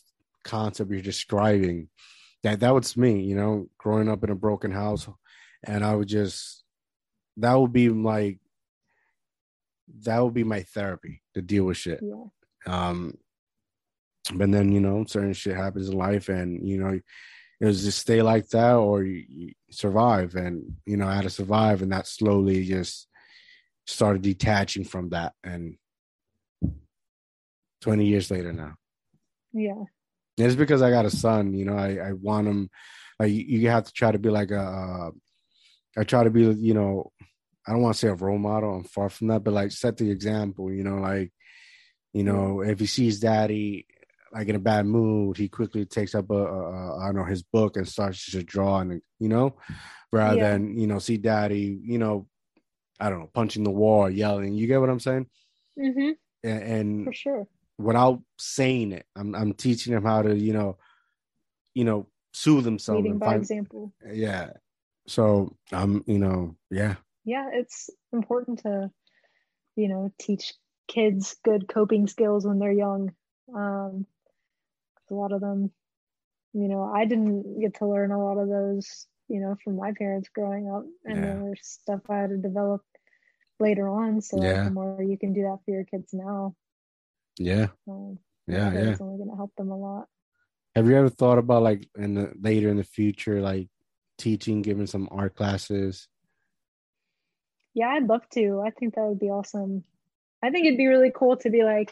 [0.44, 1.90] concept you're describing,
[2.44, 3.22] that that was me.
[3.22, 5.08] You know, growing up in a broken house,
[5.64, 6.64] and I would just,
[7.36, 8.40] that would be like,
[10.04, 12.00] that would be my therapy to deal with shit.
[12.02, 12.24] Yeah.
[12.66, 13.18] Um,
[14.34, 17.00] but then you know, certain shit happens in life, and you know,
[17.60, 21.30] it was just stay like that or you, you survive, and you know, how to
[21.30, 23.08] survive, and that slowly just
[23.86, 25.34] started detaching from that.
[25.44, 25.78] And
[27.82, 28.74] 20 years later now.
[29.54, 29.84] Yeah.
[30.38, 32.70] It's because i got a son you know i i want him
[33.20, 35.12] like you have to try to be like a uh,
[35.98, 37.12] I try to be you know
[37.68, 38.76] i don't want to say a role model.
[38.76, 39.44] I'm far from that.
[39.44, 41.32] But like set the example you know like
[42.14, 43.88] you know if he sees daddy
[44.34, 47.24] like in a bad mood he quickly takes up a, a, a I don't know
[47.24, 49.56] his book and starts to draw and you know
[50.12, 50.52] rather yeah.
[50.52, 52.28] than you know see daddy you know
[53.00, 54.54] I don't know, punching the wall, yelling.
[54.54, 55.28] You get what I'm saying?
[55.80, 56.12] Mm-hmm.
[56.44, 57.48] And, and for sure,
[57.78, 60.78] without saying it, I'm I'm teaching them how to, you know,
[61.74, 63.04] you know, soothe themselves.
[63.04, 63.94] Leading by find, example.
[64.12, 64.52] Yeah.
[65.08, 66.96] So I'm, um, you know, yeah.
[67.24, 68.92] Yeah, it's important to,
[69.76, 70.54] you know, teach
[70.88, 73.12] kids good coping skills when they're young.
[73.56, 74.06] Um,
[75.10, 75.72] a lot of them,
[76.54, 79.92] you know, I didn't get to learn a lot of those you know, from my
[79.92, 81.34] parents growing up, and yeah.
[81.36, 82.82] was stuff I had to develop
[83.60, 84.22] later on.
[84.22, 84.54] So yeah.
[84.54, 86.56] like, the more you can do that for your kids now,
[87.38, 90.08] yeah, um, yeah, yeah, it's only going to help them a lot.
[90.76, 93.68] Have you ever thought about like in the later in the future, like
[94.18, 96.08] teaching, giving some art classes?
[97.74, 98.64] Yeah, I'd love to.
[98.66, 99.84] I think that would be awesome.
[100.42, 101.92] I think it'd be really cool to be like,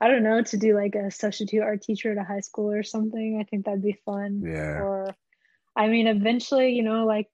[0.00, 2.82] I don't know, to do like a substitute art teacher at a high school or
[2.82, 3.38] something.
[3.40, 4.42] I think that'd be fun.
[4.44, 4.80] Yeah.
[4.80, 5.14] Or
[5.74, 7.28] I mean, eventually, you know, like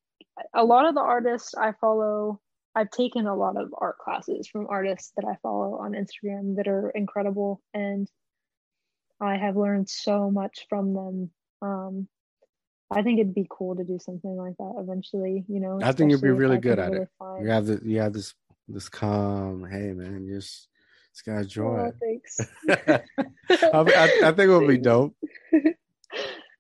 [0.54, 2.40] a lot of the artists I follow,
[2.74, 6.68] I've taken a lot of art classes from artists that I follow on Instagram that
[6.68, 7.60] are incredible.
[7.74, 8.08] And
[9.20, 11.30] I have learned so much from them.
[11.60, 12.08] Um,
[12.90, 15.80] I think it'd be cool to do something like that eventually, you know.
[15.82, 17.08] I think you'd be really good at really it.
[17.18, 17.44] Find...
[17.44, 18.34] You have the you have this
[18.68, 20.68] this calm, hey man, just
[21.12, 21.94] just gotta enjoy oh, it.
[22.00, 22.40] Thanks.
[23.72, 25.14] I, I, I think it would be dope.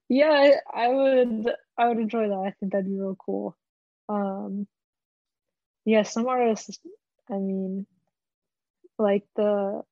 [0.08, 2.34] yeah, I would I would enjoy that.
[2.34, 3.56] I think that'd be real cool.
[4.08, 4.66] Um
[5.84, 6.78] yeah, some artists
[7.30, 7.86] I mean
[8.98, 9.82] like the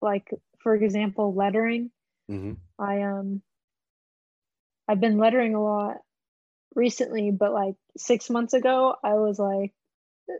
[0.00, 0.28] like
[0.60, 1.90] for example lettering.
[2.30, 2.54] Mm-hmm.
[2.78, 3.42] I um
[4.86, 5.96] I've been lettering a lot
[6.74, 9.72] recently, but like six months ago I was like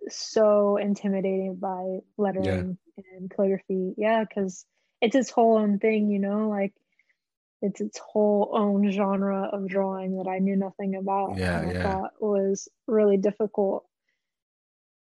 [0.08, 3.04] so intimidated by lettering yeah.
[3.16, 3.94] and calligraphy.
[3.96, 4.64] Yeah, because
[5.00, 6.74] it's its whole own thing, you know, like
[7.60, 11.36] it's its whole own genre of drawing that I knew nothing about.
[11.36, 11.82] Yeah, and I yeah.
[11.82, 13.84] thought was really difficult.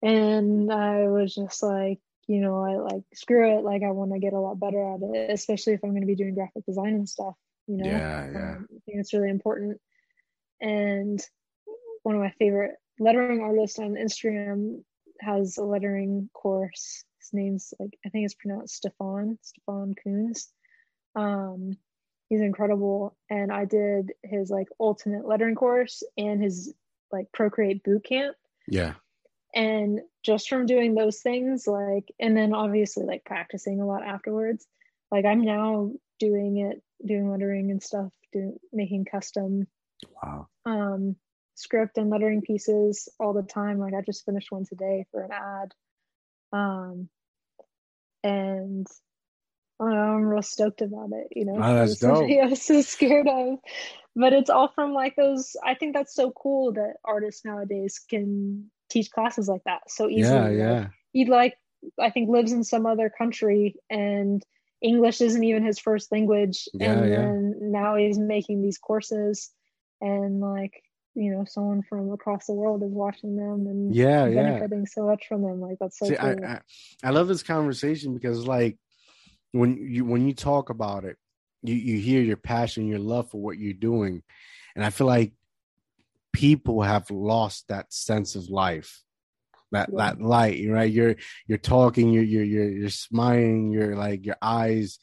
[0.01, 3.63] And I was just like, you know, I like screw it.
[3.63, 6.07] Like I want to get a lot better at it, especially if I'm going to
[6.07, 7.35] be doing graphic design and stuff.
[7.67, 8.55] You know, yeah, yeah.
[8.57, 9.79] Um, I think it's really important.
[10.61, 11.23] And
[12.03, 14.83] one of my favorite lettering artist on Instagram
[15.19, 17.03] has a lettering course.
[17.19, 20.47] His name's like I think it's pronounced Stefan Stefan Kunz.
[21.15, 21.77] Um,
[22.29, 23.15] he's incredible.
[23.29, 26.73] And I did his like ultimate lettering course and his
[27.11, 28.35] like Procreate boot camp.
[28.67, 28.93] Yeah.
[29.55, 34.67] And just from doing those things, like, and then obviously like practicing a lot afterwards,
[35.09, 39.67] like I'm now doing it, doing lettering and stuff, doing making custom
[40.21, 40.47] Wow.
[40.63, 41.15] um
[41.57, 43.79] script and lettering pieces all the time.
[43.79, 45.73] Like I just finished one today for an ad.
[46.53, 47.09] Um
[48.23, 48.87] and
[49.79, 51.55] I don't know, I'm real stoked about it, you know.
[51.55, 52.29] Oh, that's dope.
[52.43, 53.59] I was so scared of.
[54.15, 58.69] But it's all from like those I think that's so cool that artists nowadays can
[58.89, 60.23] teach classes like that so easily.
[60.23, 60.87] Yeah, Like, yeah.
[61.11, 61.57] he like
[61.99, 64.43] I think lives in some other country and
[64.81, 66.67] English isn't even his first language.
[66.73, 67.15] Yeah, and yeah.
[67.15, 69.51] then now he's making these courses
[70.01, 70.83] and like,
[71.17, 74.43] you know, someone from across the world is watching them and Yeah, yeah.
[74.43, 75.59] benefiting so much from them.
[75.59, 76.45] Like that's so See, cool.
[76.45, 76.61] I, I
[77.03, 78.77] I love this conversation because like
[79.51, 81.17] when you when you talk about it,
[81.63, 84.21] you you hear your passion, your love for what you're doing,
[84.75, 85.33] and I feel like
[86.33, 89.01] people have lost that sense of life,
[89.71, 89.97] that Yeah.
[89.97, 90.63] that light.
[90.69, 90.91] Right?
[90.91, 91.15] You're
[91.47, 94.99] you're talking, you're you're you're you're smiling, you're like your eyes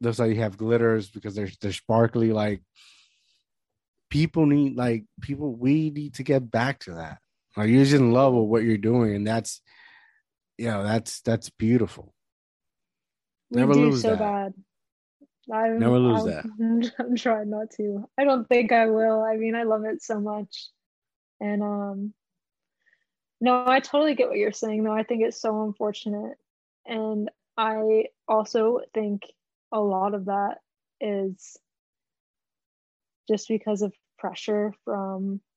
[0.00, 2.32] looks like you have glitters because they're they're sparkly.
[2.32, 2.62] Like
[4.14, 7.18] people need like people we need to get back to that.
[7.56, 9.60] Like you're just in love with what you're doing, and that's
[10.56, 12.14] you know that's that's beautiful.
[13.50, 14.18] we never do lose so that.
[14.20, 14.54] bad.
[15.52, 16.28] I'm, Never lose I'm,
[16.80, 16.92] that.
[17.00, 18.08] I'm trying not to.
[18.16, 19.20] I don't think I will.
[19.20, 20.68] I mean, I love it so much.
[21.40, 22.14] And um
[23.40, 24.92] no, I totally get what you're saying though.
[24.92, 26.38] I think it's so unfortunate.
[26.86, 29.26] And I also think
[29.72, 30.58] a lot of that
[31.00, 31.58] is
[33.28, 33.92] just because of
[34.24, 35.50] pressure from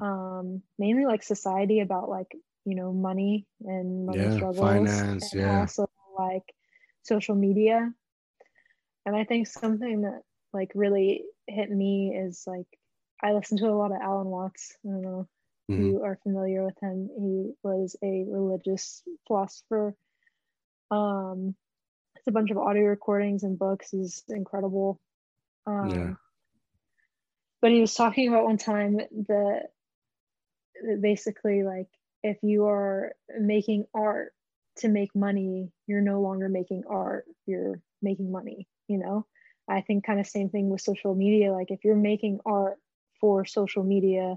[0.00, 2.32] um mainly like society about like,
[2.64, 5.06] you know, money and money Yeah, struggles.
[5.10, 5.62] finance, and yeah.
[5.62, 5.86] also
[6.18, 6.54] like
[7.02, 7.92] social media.
[9.06, 10.22] And I think something that
[10.52, 12.66] like really hit me is like
[13.22, 14.76] I listen to a lot of Alan Watts.
[14.84, 15.28] I don't know if
[15.70, 15.84] Mhm.
[15.84, 17.08] you are familiar with him.
[17.18, 19.94] He was a religious philosopher.
[20.90, 21.54] Um,
[22.16, 23.90] it's a bunch of audio recordings and books.
[23.90, 25.00] He's incredible.
[25.66, 26.29] Um, Yeah.
[27.60, 29.70] But he was talking about one time that,
[30.86, 31.88] that basically, like,
[32.22, 34.32] if you are making art
[34.78, 39.26] to make money, you're no longer making art, you're making money, you know?
[39.68, 41.52] I think kind of same thing with social media.
[41.52, 42.78] Like, if you're making art
[43.20, 44.36] for social media,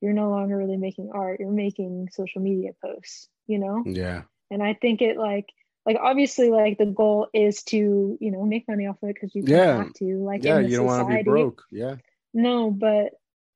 [0.00, 3.82] you're no longer really making art, you're making social media posts, you know?
[3.86, 4.22] Yeah.
[4.50, 5.46] and i think it like
[5.86, 9.34] like obviously like the goal is to you know make money off of it because
[9.34, 9.78] you Yeah.
[9.84, 10.60] have to like Yeah.
[10.60, 11.62] You don't want to be broke.
[11.70, 11.96] Yeah.
[12.34, 13.10] No but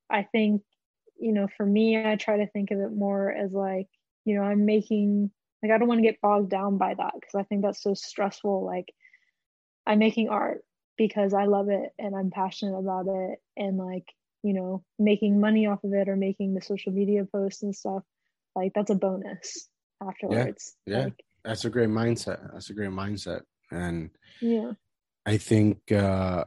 [0.09, 0.61] i think
[1.19, 3.87] you know for me i try to think of it more as like
[4.25, 5.29] you know i'm making
[5.61, 7.93] like i don't want to get bogged down by that because i think that's so
[7.93, 8.93] stressful like
[9.85, 10.63] i'm making art
[10.97, 14.05] because i love it and i'm passionate about it and like
[14.43, 18.03] you know making money off of it or making the social media posts and stuff
[18.55, 19.69] like that's a bonus
[20.01, 21.05] afterwards yeah.
[21.05, 22.51] like That's a great mindset.
[22.51, 23.41] That's a great mindset.
[23.71, 24.09] And
[24.41, 24.71] yeah
[25.25, 26.45] I think uh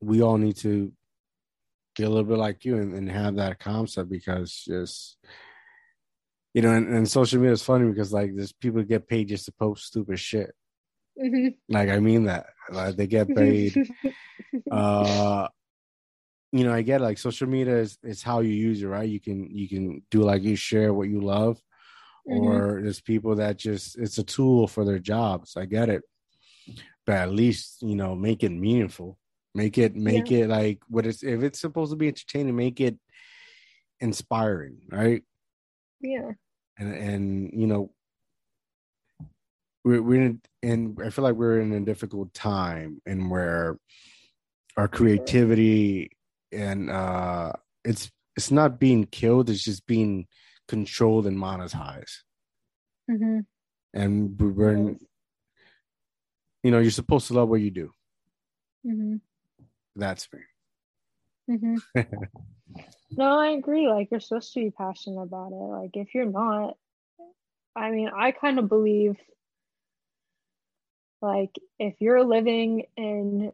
[0.00, 0.92] we all need to
[1.96, 5.16] get a little bit like you and, and have that concept because just
[6.54, 9.44] you know, and, and social media is funny because like there's people get paid just
[9.46, 10.54] to post stupid shit.
[11.22, 11.56] Mhm.
[11.68, 12.46] Like I mean that.
[12.70, 13.74] Like they get paid.
[14.70, 15.48] uh
[16.52, 19.08] you know, I get like social media is, is how you use it, right?
[19.08, 21.60] You can you can do like you share what you love,
[22.28, 22.38] Mhm.
[22.40, 25.56] or there's people that just it's a tool for their jobs.
[25.56, 26.02] I get it.
[27.04, 29.18] But at least, you know, make it meaningful.
[29.56, 32.98] Make it make it like what it's if it's supposed to be entertaining, make it
[34.00, 35.22] inspiring, right?
[36.02, 36.32] yeah.
[36.78, 37.90] And and you know
[39.82, 43.78] we're we're in, and I feel like we're in a difficult time and where
[44.76, 46.10] our creativity
[46.52, 47.52] and uh
[47.82, 50.26] it's it's not being killed it's just being
[50.68, 52.18] controlled and monetized.
[53.10, 53.40] Hmm
[53.94, 54.98] and we- we're in,
[56.62, 57.90] you know you're supposed to love what you do.
[58.84, 59.16] Hmm
[59.96, 60.40] that's me
[61.58, 61.76] hmm
[63.16, 63.88] no i agree.
[63.88, 65.54] Like you're supposed to be passionate about it.
[65.54, 66.76] Like if you're not
[67.74, 69.16] i mean i kind of believe
[71.22, 73.52] like if you're living and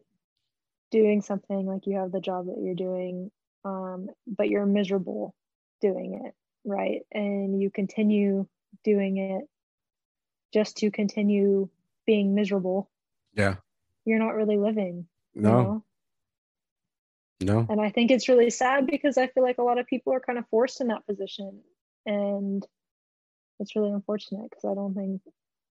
[0.90, 3.30] doing something like you have the job that you're doing
[3.64, 5.34] um but you're miserable
[5.80, 6.34] doing it
[6.64, 7.00] right?
[7.10, 8.46] And you continue
[8.84, 9.42] doing it
[10.54, 11.68] just to continue
[12.06, 12.90] being miserable
[13.34, 13.56] yeah.
[14.04, 15.62] you're not really living you no.
[15.62, 15.84] know?
[17.42, 20.12] No and i think it's really sad because i feel like a lot of people
[20.12, 21.60] are kind of forced in that position
[22.06, 22.66] and
[23.60, 25.20] it's really unfortunate because i don't think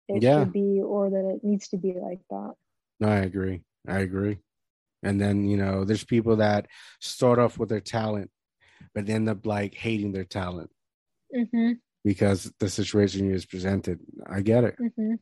[0.09, 0.41] it Yeah.
[0.41, 2.53] should be or that it needs to be like that
[3.01, 4.39] no i agree i agree
[5.03, 6.67] and then you know there's people that
[7.01, 8.31] start off with their talent
[8.95, 10.71] but end up like hating their talent
[11.35, 11.73] mm-hmm.
[12.05, 15.15] because the situation is presented i get it Mm-hmm.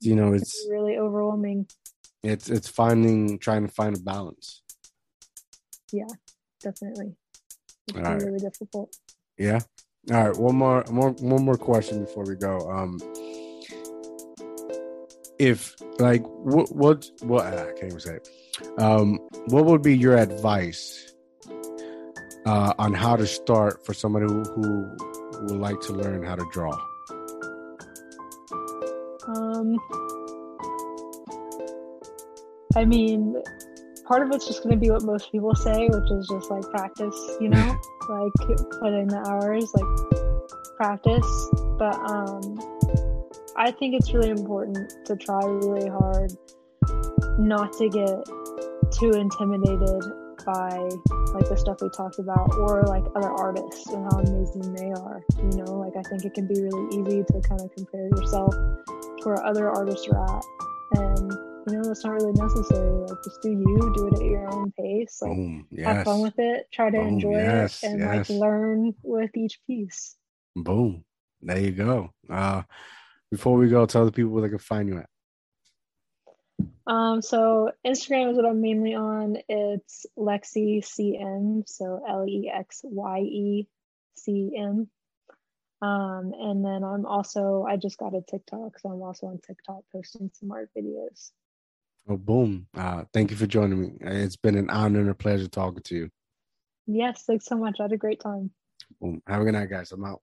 [0.00, 1.66] you know It's it's really overwhelming.
[2.22, 4.62] it's it's finding trying to find a balance
[5.94, 6.06] Yeah,
[6.60, 7.14] definitely.
[7.86, 8.22] It's All been right.
[8.26, 8.96] really difficult.
[9.38, 9.60] yeah
[10.12, 12.98] all right one more more one more question before we go um
[15.38, 18.28] if like what what what I can't even say it.
[18.78, 21.12] um what would be your advice
[22.46, 24.68] uh on how to start for somebody who, who
[25.46, 26.74] would like to learn how to draw
[29.26, 29.78] Um,
[32.76, 33.40] I mean,
[34.06, 36.62] part of it's just going to be what most people say, which is just like
[36.70, 41.48] practice, you know, like put in the hours, like practice.
[41.78, 42.58] But um,
[43.56, 46.32] I think it's really important to try really hard
[47.38, 48.24] not to get
[48.92, 50.02] too intimidated
[50.44, 50.76] by
[51.32, 55.22] like the stuff we talked about or like other artists and how amazing they are
[55.38, 58.52] you know like i think it can be really easy to kind of compare yourself
[58.52, 60.44] to where other artists are at
[60.98, 64.52] and you know it's not really necessary like just do you do it at your
[64.52, 68.00] own pace like boom have fun with it try to Boom, enjoy yes, it and
[68.00, 68.30] yes.
[68.30, 70.16] like learn with each piece
[70.56, 71.04] boom
[71.40, 72.62] there you go uh
[73.30, 75.08] before we go tell the people where they can find you at
[76.86, 79.38] Um, so Instagram is what I'm mainly on.
[79.48, 83.68] It's Lexye CM, so L E X Y E
[84.16, 84.88] C M.
[85.82, 89.82] Um, and then I'm also I just got a TikTok, so I'm also on TikTok
[89.92, 91.30] posting some art videos.
[92.08, 92.66] Oh boom.
[92.76, 93.92] Uh thank you for joining me.
[94.00, 96.10] It's been an honor and a pleasure talking to you.
[96.86, 97.80] Yes, thanks so much.
[97.80, 98.50] I had a great time.
[99.00, 99.22] boom.
[99.26, 99.92] Have a good night guys.
[99.92, 100.20] I'm out